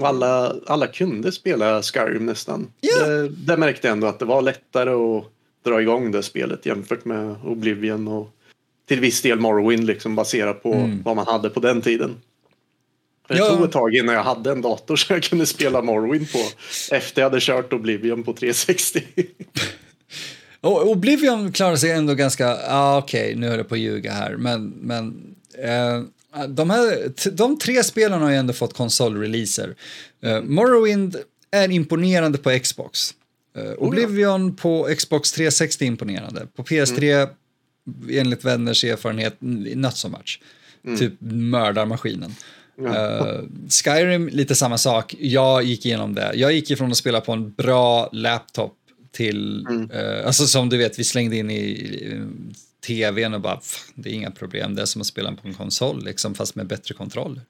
[0.00, 2.70] Och alla, alla kunde spela Skyrim nästan.
[2.80, 3.06] Ja.
[3.06, 5.24] Det, det märkte jag ändå att det var lättare att
[5.64, 8.30] dra igång det spelet jämfört med Oblivion och
[8.88, 12.16] till viss del Morrowind liksom baserat på vad man hade på den tiden.
[13.28, 13.48] För Det Ja.
[13.48, 16.38] tog ett tag innan jag hade en dator så jag kunde spela Morrowind på
[16.90, 19.02] efter jag hade kört Oblivion på 360.
[20.60, 24.36] Och Oblivion klarar sig ändå ganska, ah, okej, nu är det på att ljuga här,
[24.36, 26.02] men, men eh,
[26.48, 29.74] de, här, de tre spelarna har ju ändå fått konsolreleaser.
[30.22, 31.16] Eh, Morrowind
[31.50, 33.14] är imponerande på Xbox.
[33.56, 36.46] Eh, Oblivion på Xbox 360 är imponerande.
[36.56, 37.28] På PS3,
[38.10, 40.40] enligt vänners erfarenhet, not so much.
[40.98, 42.34] Typ mördar maskinen.
[42.86, 45.14] Eh, Skyrim, lite samma sak.
[45.18, 46.32] Jag gick igenom det.
[46.34, 48.74] Jag gick ifrån att spela på en bra laptop
[49.12, 52.22] till, eh, alltså som du vet, vi slängde in i, i
[52.86, 55.54] tvn och bara, "Fan, det är inga problem, det är som att spela på en
[55.54, 57.40] konsol, liksom, fast med bättre kontroll.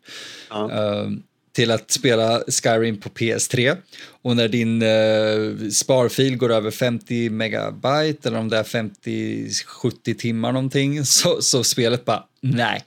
[0.50, 0.70] Ja.
[0.72, 1.10] Eh,
[1.52, 3.76] till att spela Skyrim på PS3.
[4.22, 10.52] Och när din eh, sparfil går över 50 megabyte eller om det är 50-70 timmar
[10.52, 12.84] någonting så, så spelet bara nej.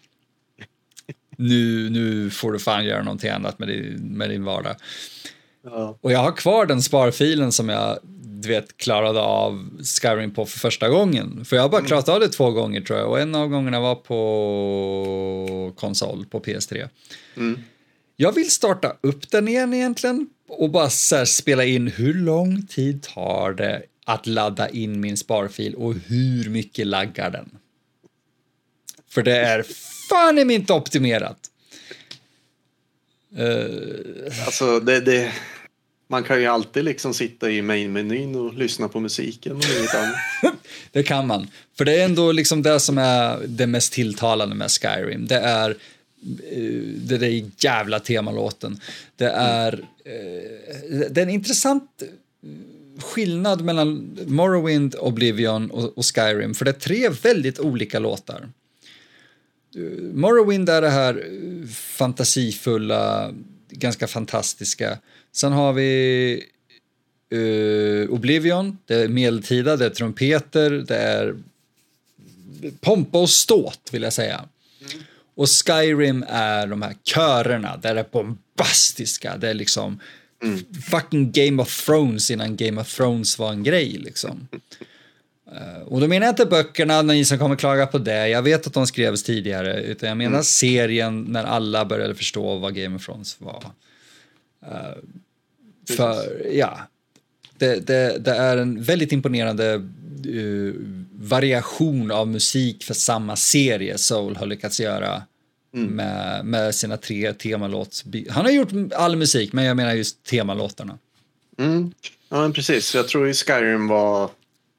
[1.37, 4.75] Nu, nu får du fan göra någonting annat med din, med din vardag.
[5.63, 5.97] Ja.
[6.01, 7.99] Och jag har kvar den sparfilen som jag
[8.43, 9.69] du vet, klarade av
[10.01, 11.45] Skyrim på för första gången.
[11.45, 13.79] För jag har bara klarat av det två gånger tror jag och en av gångerna
[13.79, 16.89] var på konsol, på PS3.
[17.37, 17.59] Mm.
[18.15, 23.03] Jag vill starta upp den igen egentligen och bara så spela in hur lång tid
[23.03, 27.49] tar det att ladda in min sparfil och hur mycket laggar den.
[29.09, 29.65] För det är
[30.09, 31.39] fan mig inte optimerat.
[33.37, 35.33] Eh, Alltså det, det,
[36.13, 40.15] man kan ju alltid liksom sitta i main-menyn och lyssna på musiken och inget annat.
[40.91, 41.47] Det kan man.
[41.77, 45.27] För det är ändå liksom det som är det mest tilltalande med Skyrim.
[45.27, 48.79] Det är eh, det där jävla temalåten.
[49.15, 49.73] Det är,
[50.05, 52.03] eh, det är en intressant
[52.99, 56.53] skillnad mellan Morrowind, Oblivion och, och Skyrim.
[56.53, 58.49] För det är tre väldigt olika låtar.
[59.75, 63.33] Eh, Morrowind är det här eh, fantasifulla,
[63.69, 64.97] ganska fantastiska.
[65.33, 66.43] Sen har vi
[67.29, 71.35] eh, Oblivion, det är medeltida, det är trumpeter, det är
[72.81, 74.45] pompa och ståt vill jag säga.
[75.35, 79.99] Och Skyrim är de här körerna, där det är bombastiska, det är liksom
[80.43, 80.59] mm.
[80.91, 84.47] fucking Game of Thrones innan Game of Thrones var en grej liksom.
[85.51, 88.67] Uh, och då menar jag inte böckerna, ni som kommer klaga på det, jag vet
[88.67, 90.43] att de skrevs tidigare, utan jag menar mm.
[90.43, 93.63] serien när alla började förstå vad Game of Thrones var.
[94.71, 96.79] Uh, för, ja,
[97.57, 99.81] det, det, det, är en väldigt imponerande
[100.27, 100.73] uh,
[101.11, 105.23] variation av musik för samma serie Soul har lyckats göra
[105.73, 105.87] mm.
[105.87, 108.03] med, med sina tre temalåts...
[108.29, 110.97] Han har gjort all musik, men jag menar just temalåtarna.
[111.57, 111.93] Mm.
[112.29, 112.95] Ja, men precis.
[112.95, 114.29] Jag tror ju Skyrim var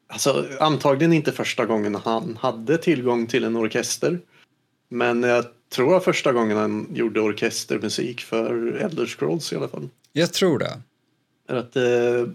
[0.07, 4.21] Alltså, antagligen inte första gången han hade tillgång till en orkester.
[4.89, 5.45] Men jag
[5.75, 9.89] tror var första gången han gjorde orkestermusik för Elder Scrolls i alla fall.
[10.13, 10.81] Jag tror det.
[11.49, 12.29] Att, eh,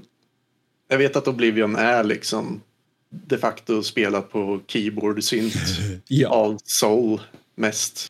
[0.87, 2.61] jag vet att Oblivion är liksom
[3.09, 5.53] de facto spelat på keyboard synt
[6.07, 6.29] ja.
[6.29, 7.21] av soul
[7.55, 8.07] mest.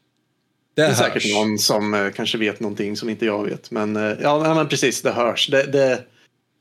[0.76, 0.98] Det, det är hörs.
[0.98, 3.72] säkert någon som eh, kanske vet någonting som inte jag vet.
[3.72, 5.48] Men eh, ja, men precis, det hörs.
[5.52, 6.04] Det, det,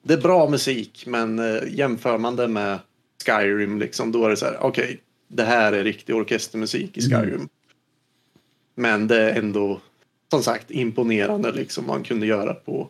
[0.03, 2.79] det är bra musik, men eh, jämför man det med
[3.27, 4.97] Skyrim liksom, då är det så här, okej, okay,
[5.29, 7.35] det här är riktig orkestermusik i Skyrim.
[7.35, 7.49] Mm.
[8.79, 9.81] Men det är ändå,
[10.31, 12.89] som sagt, imponerande liksom vad man kunde göra på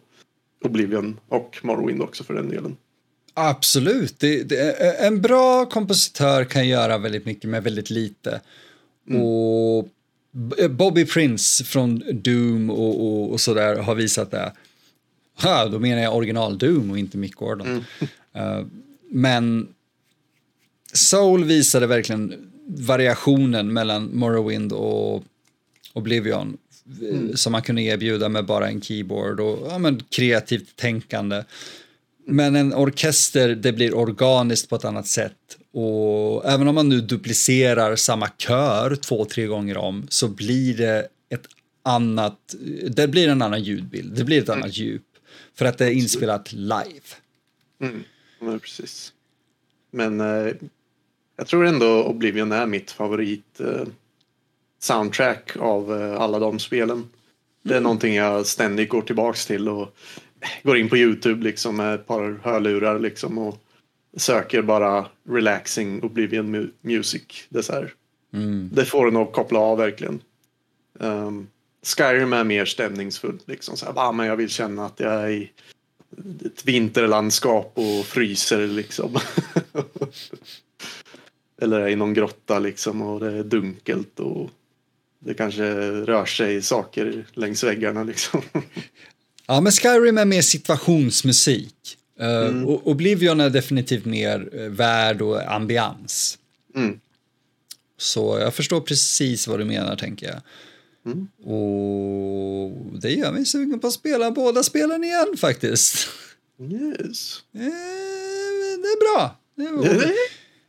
[0.64, 2.76] Oblivion och Morrowind också för den delen.
[3.34, 4.20] Absolut.
[4.20, 4.72] Det, det,
[5.06, 8.40] en bra kompositör kan göra väldigt mycket med väldigt lite.
[9.08, 9.22] Mm.
[9.22, 9.88] Och
[10.70, 14.52] Bobby Prince från Doom och, och, och sådär har visat det.
[15.42, 17.66] Ha, då menar jag original Doom och inte Mick Gordon.
[17.66, 18.58] Mm.
[18.60, 18.66] Uh,
[19.10, 19.68] men
[20.92, 25.24] Soul visade verkligen variationen mellan Morrowind och
[25.98, 26.56] Oblivion
[27.00, 27.36] mm.
[27.36, 31.44] som man kunde erbjuda med bara en keyboard och ja, men, kreativt tänkande.
[32.26, 35.58] Men en orkester, det blir organiskt på ett annat sätt.
[35.72, 41.08] Och även om man nu duplicerar samma kör två, tre gånger om så blir det
[41.28, 41.46] ett
[41.82, 42.54] annat,
[42.90, 44.62] det blir en annan ljudbild, det blir ett mm.
[44.62, 45.02] annat djup.
[45.54, 47.06] För att det är inspelat live.
[47.82, 48.04] Mm,
[48.40, 49.12] ja, precis.
[49.90, 50.52] Men eh,
[51.36, 53.86] jag tror ändå Oblivion är mitt favorit eh,
[54.78, 57.08] soundtrack av eh, alla de spelen.
[57.62, 57.82] Det är mm.
[57.82, 59.96] någonting jag ständigt går tillbaks till och
[60.62, 63.58] går in på Youtube liksom med ett par hörlurar liksom och
[64.16, 67.22] söker bara relaxing Oblivion mu music.
[67.48, 67.86] Det, är så
[68.32, 68.70] mm.
[68.72, 70.20] det får en att koppla av verkligen.
[70.98, 71.46] Um,
[71.82, 75.28] Skyrim är mer stämningsfullt liksom så här, ah, men jag vill känna att jag är
[75.28, 75.50] i
[76.44, 79.16] ett vinterlandskap och fryser liksom.
[81.60, 84.50] Eller i någon grotta liksom och det är dunkelt och
[85.18, 88.42] det kanske rör sig saker längs väggarna liksom.
[89.46, 91.98] Ja, men Skyrim är mer situationsmusik.
[92.20, 92.68] Eh, mm.
[92.68, 96.38] Uh, Oblivion är definitivt mer uh, värld och ambians.
[96.74, 97.00] Mm.
[97.98, 100.40] Så jag förstår precis vad du menar, tänker jag.
[101.06, 101.28] Mm.
[101.44, 106.08] Och det gör mig sugen på att spela båda spelen igen, faktiskt.
[106.60, 107.42] Yes.
[107.56, 107.62] Uh,
[108.82, 109.38] det är bra.
[109.56, 110.12] Det är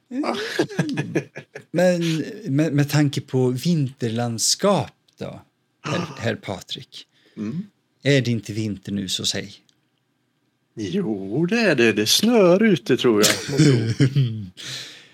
[1.71, 5.41] Men med, med tanke på vinterlandskap då,
[5.81, 7.05] herr, herr Patrik.
[7.37, 7.65] Mm.
[8.03, 9.53] Är det inte vinter nu så säg.
[10.75, 11.93] Jo, det är det.
[11.93, 13.59] Det snöar ute tror jag.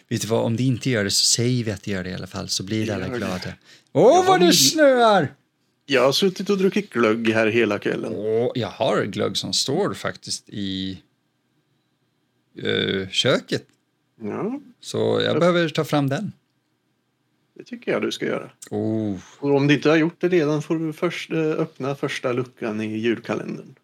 [0.09, 2.09] Vet du vad, om det inte gör det så säger vi att det gör det
[2.09, 3.53] i alla fall så blir alla glada.
[3.91, 5.33] Åh, oh, vad det snöar!
[5.85, 8.13] Jag har suttit och druckit glögg här hela kvällen.
[8.13, 11.01] Oh, jag har glögg som står faktiskt i
[12.63, 13.67] uh, köket.
[14.21, 14.59] Ja.
[14.81, 16.31] Så jag behöver ta fram den.
[17.57, 18.49] Det tycker jag du ska göra.
[18.71, 19.17] Oh.
[19.39, 22.81] Och om du inte har gjort det redan får du först eh, öppna första luckan
[22.81, 23.75] i julkalendern.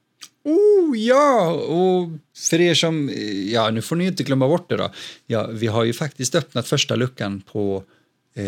[0.44, 2.10] Oh ja, och
[2.50, 3.10] för er som,
[3.46, 4.92] ja nu får ni inte glömma bort det då.
[5.28, 7.84] Ja, vi har ju faktiskt öppnat första luckan på
[8.36, 8.44] eh,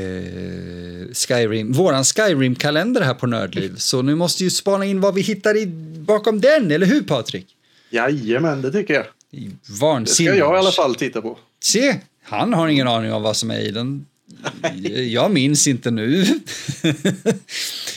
[1.13, 3.75] Skyrim, våran Skyrim-kalender här på Nördliv.
[3.75, 5.65] Så nu måste ju spana in vad vi hittar i,
[6.07, 7.55] bakom den, eller hur Patrik?
[7.89, 9.05] Jajamän, det tycker jag.
[9.79, 10.07] Vansinnigt.
[10.07, 11.37] Det ska jag i alla fall titta på.
[11.63, 14.05] Se, han har ingen aning om vad som är i den.
[15.07, 16.25] Jag minns inte nu.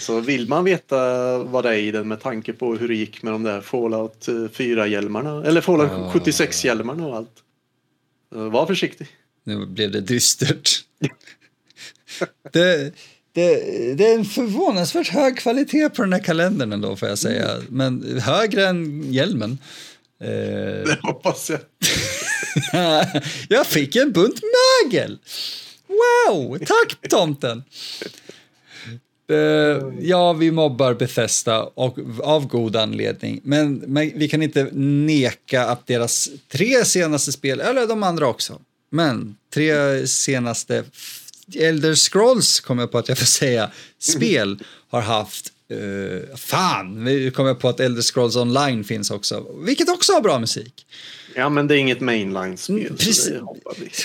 [0.01, 3.23] Så vill man veta vad det är i den med tanke på hur det gick
[3.23, 6.15] med de där Fallout 4-hjälmarna, eller Fallout oh.
[6.15, 7.43] 76-hjälmarna och allt.
[8.31, 9.09] Var försiktig.
[9.45, 10.71] Nu blev det dystert.
[12.53, 12.95] det,
[13.33, 17.49] det, det, är en förvånansvärt hög kvalitet på den här kalendern ändå får jag säga.
[17.69, 19.59] Men högre än hjälmen.
[20.21, 20.29] Eh,
[20.87, 21.61] det hoppas jag.
[23.49, 25.19] jag fick en bunt mögel!
[25.87, 27.63] Wow, tack tomten!
[29.31, 33.41] Uh, ja, vi mobbar Bethesda och, av god anledning.
[33.45, 38.61] Men, men, vi kan inte neka att deras tre senaste spel, eller de andra också,
[38.91, 40.85] men tre senaste
[41.55, 44.59] Elder Scrolls, kommer jag på att jag får säga, spel
[44.89, 49.89] har haft Uh, fan, nu kommer jag på att Elder Scrolls Online finns också, vilket
[49.89, 50.87] också har bra musik.
[51.39, 52.97] Ja, men det är inget mainline-spel.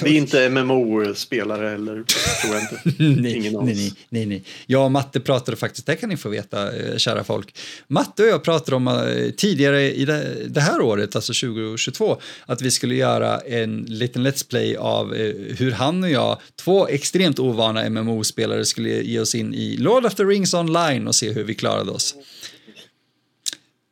[0.03, 1.93] Det, är inte MMO-spelare eller
[2.41, 3.03] tror jag inte.
[3.21, 4.43] nej, Ingen nej, nej, nej, nej.
[4.65, 7.55] Jag och Matte pratade faktiskt, det kan ni få veta, eh, kära folk.
[7.87, 10.05] Matte och jag pratade om uh, tidigare i
[10.49, 15.55] det, här året, alltså 2022, att vi skulle göra en liten Let's Play av uh,
[15.57, 20.15] hur han och jag, två extremt ovana MMO-spelare, skulle ge oss in i Lord of
[20.15, 22.15] the Rings online och se hur vi klarade oss.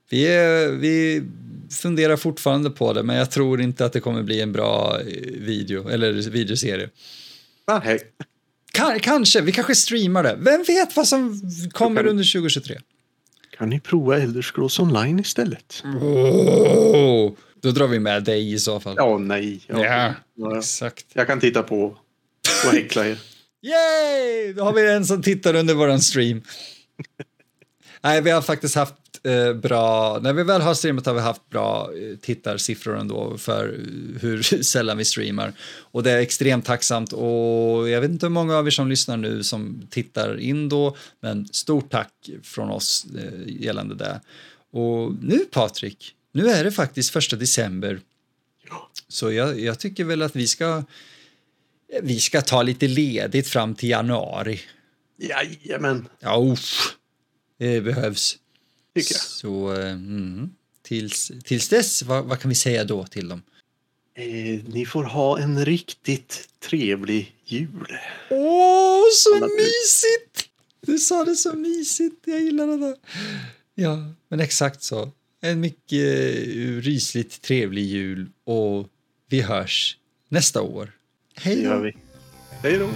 [0.09, 0.27] Vi,
[0.79, 1.23] vi
[1.71, 5.05] funderar fortfarande på det, men jag tror inte att det kommer bli en bra eh,
[5.31, 6.89] video eller videoserie.
[7.67, 7.99] Nej.
[8.77, 10.37] K kanske, vi kanske streamar det.
[10.39, 11.41] Vem vet vad som
[11.71, 12.77] kommer kan, under 2023?
[13.57, 15.83] Kan ni prova Elder Scrolls online istället?
[15.85, 18.93] Oh, då drar vi med dig i så fall.
[18.97, 19.61] Ja, nej.
[19.67, 20.57] Ja, ja, ja.
[20.57, 21.05] exakt.
[21.13, 21.97] Jag kan titta på
[22.65, 23.19] och häckla er.
[23.61, 24.53] Yay!
[24.53, 26.41] Då har vi en som tittar under våran stream.
[28.01, 31.49] Nej, vi har faktiskt haft eh, bra, när vi väl har streamat har vi haft
[31.49, 33.79] bra eh, tittarsiffror ändå för
[34.21, 35.53] hur sällan vi streamar.
[35.79, 39.17] Och det är extremt tacksamt och jag vet inte hur många av er som lyssnar
[39.17, 44.21] nu som tittar in då, men stort tack från oss eh, gällande det.
[44.71, 47.99] Och nu Patrik, nu är det faktiskt första december.
[49.07, 50.83] Så jag, jag tycker väl att vi ska
[52.01, 54.59] vi ska ta lite ledigt fram till januari.
[55.17, 56.07] Jajamän.
[56.19, 56.98] Ja, uff.
[57.59, 58.37] Det behövs.
[58.95, 59.21] Tycker jag.
[59.21, 60.49] Så mm,
[60.81, 63.41] tills, tills dess, vad, vad, kan vi säga då till dem?
[64.15, 67.97] Eh, ni får ha en riktigt trevlig jul.
[68.29, 70.49] Åh, så Alla mysigt!
[70.81, 72.95] Du sa det så mysigt, jag gillar det där.
[73.75, 75.11] Ja, men exakt så.
[75.41, 78.87] En mycket uh, rysligt trevlig jul och
[79.29, 79.97] vi hörs
[80.29, 80.91] nästa år.
[81.35, 81.91] Hej då!
[82.63, 82.89] Hej då!